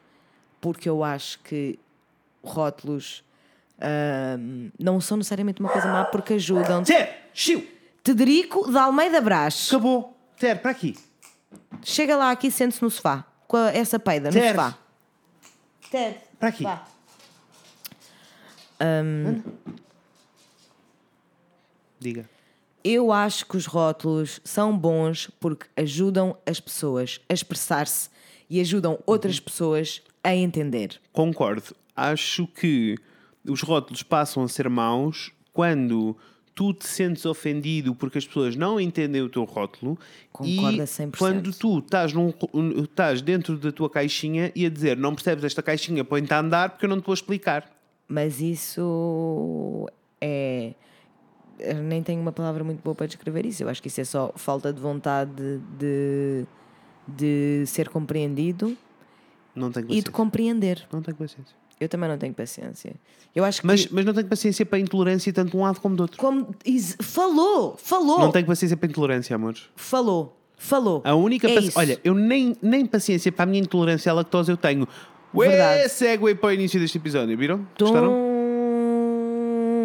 [0.62, 1.78] porque eu acho que
[2.42, 3.22] rótulos
[4.80, 6.86] não são necessariamente uma coisa má, porque ajudam.
[6.86, 7.68] Ter, xiu,
[8.02, 9.68] Tederico de Almeida Brás.
[9.68, 10.18] acabou.
[10.40, 10.98] Ter, para aqui.
[11.82, 14.48] Chega lá aqui, sente-se no sofá, com a- essa peida, no Ted.
[14.56, 14.78] sofá.
[15.92, 16.16] Ted.
[16.40, 16.64] Para aqui.
[16.64, 16.86] Vá.
[22.04, 22.30] Diga.
[22.84, 28.10] Eu acho que os rótulos são bons porque ajudam as pessoas a expressar-se
[28.50, 31.00] e ajudam outras pessoas a entender.
[31.14, 31.74] Concordo.
[31.96, 32.98] Acho que
[33.48, 36.18] os rótulos passam a ser maus quando
[36.54, 39.98] tu te sentes ofendido porque as pessoas não entendem o teu rótulo
[40.32, 41.18] Concordo e a 100%.
[41.18, 42.34] quando tu estás, num,
[42.84, 46.70] estás dentro da tua caixinha e a dizer não percebes esta caixinha, põe-te a andar
[46.72, 47.72] porque eu não te vou explicar.
[48.08, 49.90] Mas isso
[50.20, 50.74] é.
[51.64, 53.64] Eu nem tenho uma palavra muito boa para descrever isso.
[53.64, 55.32] Eu acho que isso é só falta de vontade
[55.80, 56.46] de,
[57.08, 58.78] de ser compreendido
[59.56, 60.04] Não tenho e paciência.
[60.04, 60.88] de compreender.
[60.92, 61.56] Não tenho paciência.
[61.80, 62.94] Eu também não tenho paciência.
[63.36, 63.68] Eu acho que.
[63.68, 66.18] Mas, mas não tenho paciência para a intolerância tanto de um lado como do outro.
[66.18, 66.56] Como,
[67.02, 67.76] falou!
[67.78, 68.20] Falou!
[68.20, 69.70] Não tenho paciência para a intolerância, amores.
[69.76, 70.38] Falou!
[70.56, 71.02] Falou!
[71.04, 71.72] A única é paci-.
[71.76, 74.88] Olha, eu nem, nem paciência para a minha intolerância à lactose eu tenho.
[75.36, 77.68] Ué, segue para o início deste episódio, viram?
[77.78, 78.14] Gostaram?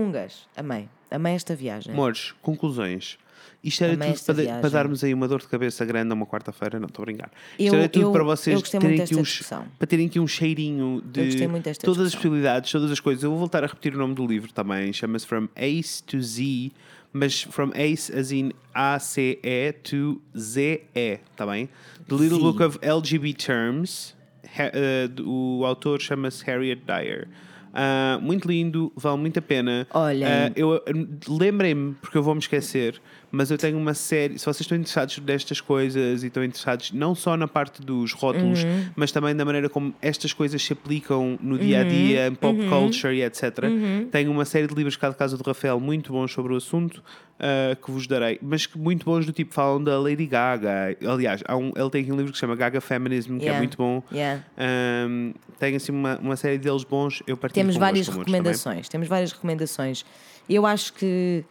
[0.05, 0.47] Tungas.
[0.57, 0.89] Amei.
[1.11, 1.93] Amei esta viagem.
[1.93, 3.19] Amores, conclusões.
[3.63, 4.61] Isto era Amei tudo para, viagem.
[4.61, 7.31] para darmos aí uma dor de cabeça grande a uma quarta-feira, não estou a brincar.
[7.59, 9.43] Eu- Isto era tudo eu- para vocês terem aqui uns,
[9.79, 12.05] para terem aqui um cheirinho de todas as discussão.
[12.05, 13.25] possibilidades, todas as coisas.
[13.25, 16.71] Eu vou voltar a repetir o nome do livro também, chama-se From Ace to Z,
[17.13, 21.69] mas From Ace as in A-C-E to Z-E, está bem?
[22.07, 22.43] The Little Z.
[22.45, 24.15] Book of LGBT Terms,
[24.57, 27.27] eh, o autor chama-se Harriet Dyer.
[27.73, 29.87] Ah, muito lindo, vale muito a pena.
[29.93, 30.25] Olhem.
[30.25, 30.83] Ah, eu
[31.29, 33.01] lembrem-me, porque eu vou me esquecer,
[33.31, 34.39] mas eu tenho uma série.
[34.39, 38.65] Se vocês estão interessados destas coisas e estão interessados não só na parte dos rótulos,
[38.65, 38.87] Uhum.
[38.97, 42.59] mas também da maneira como estas coisas se aplicam no dia a dia, em pop
[42.59, 42.69] Uhum.
[42.69, 43.65] culture e etc.
[44.11, 47.03] Tenho uma série de livros cá de casa do Rafael muito bons sobre o assunto
[47.41, 50.97] ah, que vos darei, mas que muito bons do tipo falam da Lady Gaga.
[51.07, 53.59] Aliás, um, ele tem aqui um livro que se chama Gaga Feminism, que é Yeah.
[53.59, 54.03] muito bom.
[54.13, 54.43] Yeah.
[54.57, 57.23] Ahm, tem assim uma, uma série deles bons.
[57.27, 58.89] Eu partilho Temos várias recomendações.
[58.89, 60.05] Temos várias recomendações.
[60.49, 61.45] Eu acho que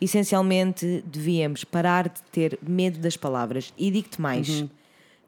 [0.00, 3.72] essencialmente devíamos parar de ter medo das palavras.
[3.76, 4.68] E digo-te mais: Uhum.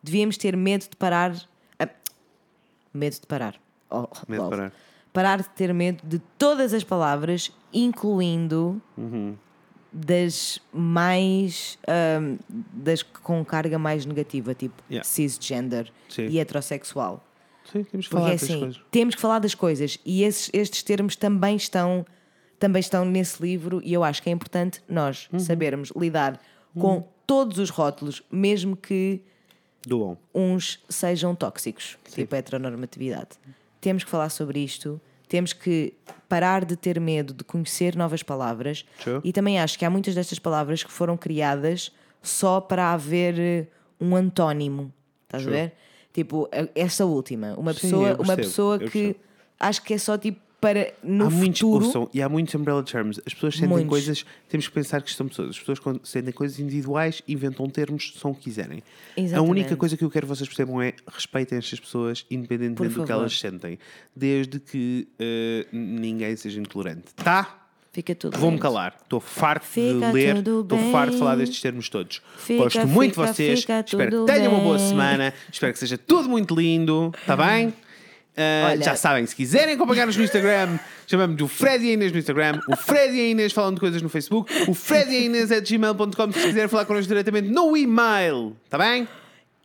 [0.03, 1.35] devíamos ter medo de parar.
[1.79, 1.89] ah,
[2.95, 3.61] medo de parar.
[3.91, 4.73] Oh, Medo de parar.
[5.13, 9.37] Parar de ter medo de todas as palavras, incluindo Uhum.
[9.93, 11.79] das mais.
[11.87, 15.05] ahm, das com carga mais negativa, tipo Yeah.
[15.07, 16.29] cisgender Sim.
[16.29, 17.23] e heterossexual.
[17.71, 18.81] Sim, temos que Porque falar é dessas assim, coisas.
[18.91, 22.05] temos que falar das coisas e esses, estes termos também estão,
[22.63, 25.41] também estão nesse livro e eu acho que é importante nós Uhum.
[25.41, 26.41] sabermos lidar
[26.79, 29.21] com todos os rótulos, mesmo que
[29.85, 30.17] Doam.
[30.33, 33.31] uns sejam tóxicos, tipo a heteronormatividade.
[33.81, 35.93] Temos que falar sobre isto, temos que
[36.29, 39.21] parar de ter medo de conhecer novas palavras Sure.
[39.25, 41.91] e também acho que há muitas destas palavras que foram criadas
[42.23, 43.67] só para haver eh,
[44.01, 44.93] um antónimo.
[45.25, 45.57] Estás Sure.
[45.57, 45.73] a ver?
[46.13, 47.55] Tipo, essa última.
[47.59, 49.17] Uma Sim, pessoa, uma pessoa que
[49.59, 51.85] acho que é só tipo para no há muitos futuro.
[51.87, 53.21] ouçam, e há muitos umbrella terms.
[53.27, 53.89] As pessoas sentem Muitos.
[53.89, 55.51] coisas, temos que pensar que são pessoas.
[55.51, 58.81] As pessoas sentem coisas individuais, inventam termos, são o que quiserem.
[59.17, 59.51] A Exatamente.
[59.51, 63.11] única coisa que eu quero que vocês percebam é respeitem estas pessoas, independentemente do que
[63.11, 63.77] elas sentem,
[64.15, 67.13] desde que eh, ninguém seja intolerante.
[67.17, 67.59] Tá?
[67.93, 68.63] Fica tudo Vou-me bem.
[68.63, 68.97] calar.
[69.03, 71.41] Estou farto Fica de ler, estou farto de falar bem.
[71.45, 72.23] destes termos todos.
[72.39, 73.59] Fica, Gosto muito de vocês.
[73.59, 74.89] Espero que tenham uma boa bem.
[74.89, 75.35] semana.
[75.53, 77.13] Espero que seja tudo muito lindo.
[77.21, 77.75] Está bem?
[78.37, 82.19] Olha- já sabem, se quiserem acompanhar-nos no Instagram, chamamos o Fred e a Inês no
[82.19, 85.21] Instagram, o Fred e a Inês falando de coisas no Facebook, o Fred e a
[85.21, 88.57] Inês é gmail.com se quiserem falar connosco diretamente no e-mail.
[88.65, 89.07] Está bem?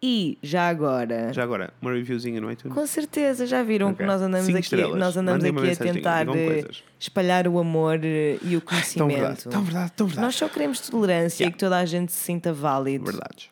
[0.04, 2.76] E já agora, Já agora, uma reviewzinha no iTunes.
[2.78, 3.98] com certeza já viram Ok.
[3.98, 4.96] que nós andamos Cinco aqui, estrelas.
[5.00, 6.64] nós andamos Mandem aqui a tentar eh,
[7.00, 9.50] espalhar o amor eh, e o Tão verdade, conhecimento.
[9.50, 10.26] tão verdade, tão verdade.
[10.28, 11.50] Nós só queremos tolerância Yeah.
[11.50, 13.06] e que toda a gente se sinta válido.
[13.06, 13.50] Verdades.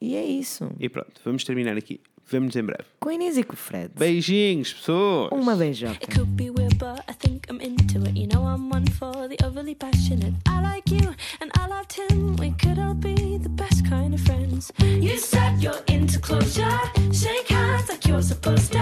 [0.00, 0.68] E é isso.
[0.80, 2.00] E pronto, vamos terminar aqui.
[2.26, 2.84] Vemo-nos em breve.
[3.00, 3.90] Com a Inês e com o Fred.
[3.96, 5.30] Beijinhos, pessoas!
[5.32, 5.92] Uma beijoca.
[6.02, 8.16] It could be weird, but I think I'm into it.
[8.18, 10.34] You know, I'm one for the overly passionate.
[10.48, 12.36] I like you, and I loved him.
[12.38, 14.72] We could all be the best kind of friends.
[14.80, 16.80] You said you're into closure.
[17.12, 18.80] Shake hands like you're supposed to.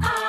[0.00, 0.27] I'll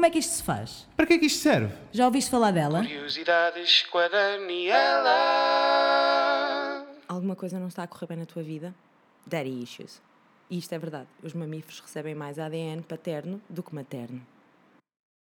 [0.00, 0.88] Como é que isto se faz?
[0.96, 1.74] Para que é que isto serve?
[1.92, 2.78] Já ouviste falar dela?
[2.78, 5.10] Curiosidades com a Daniela.
[7.06, 8.74] Alguma coisa não está a correr bem na tua vida?
[9.26, 10.00] Daddy issues.
[10.48, 11.06] E isto é verdade.
[11.22, 14.26] Os mamíferos recebem mais ADN paterno do que materno.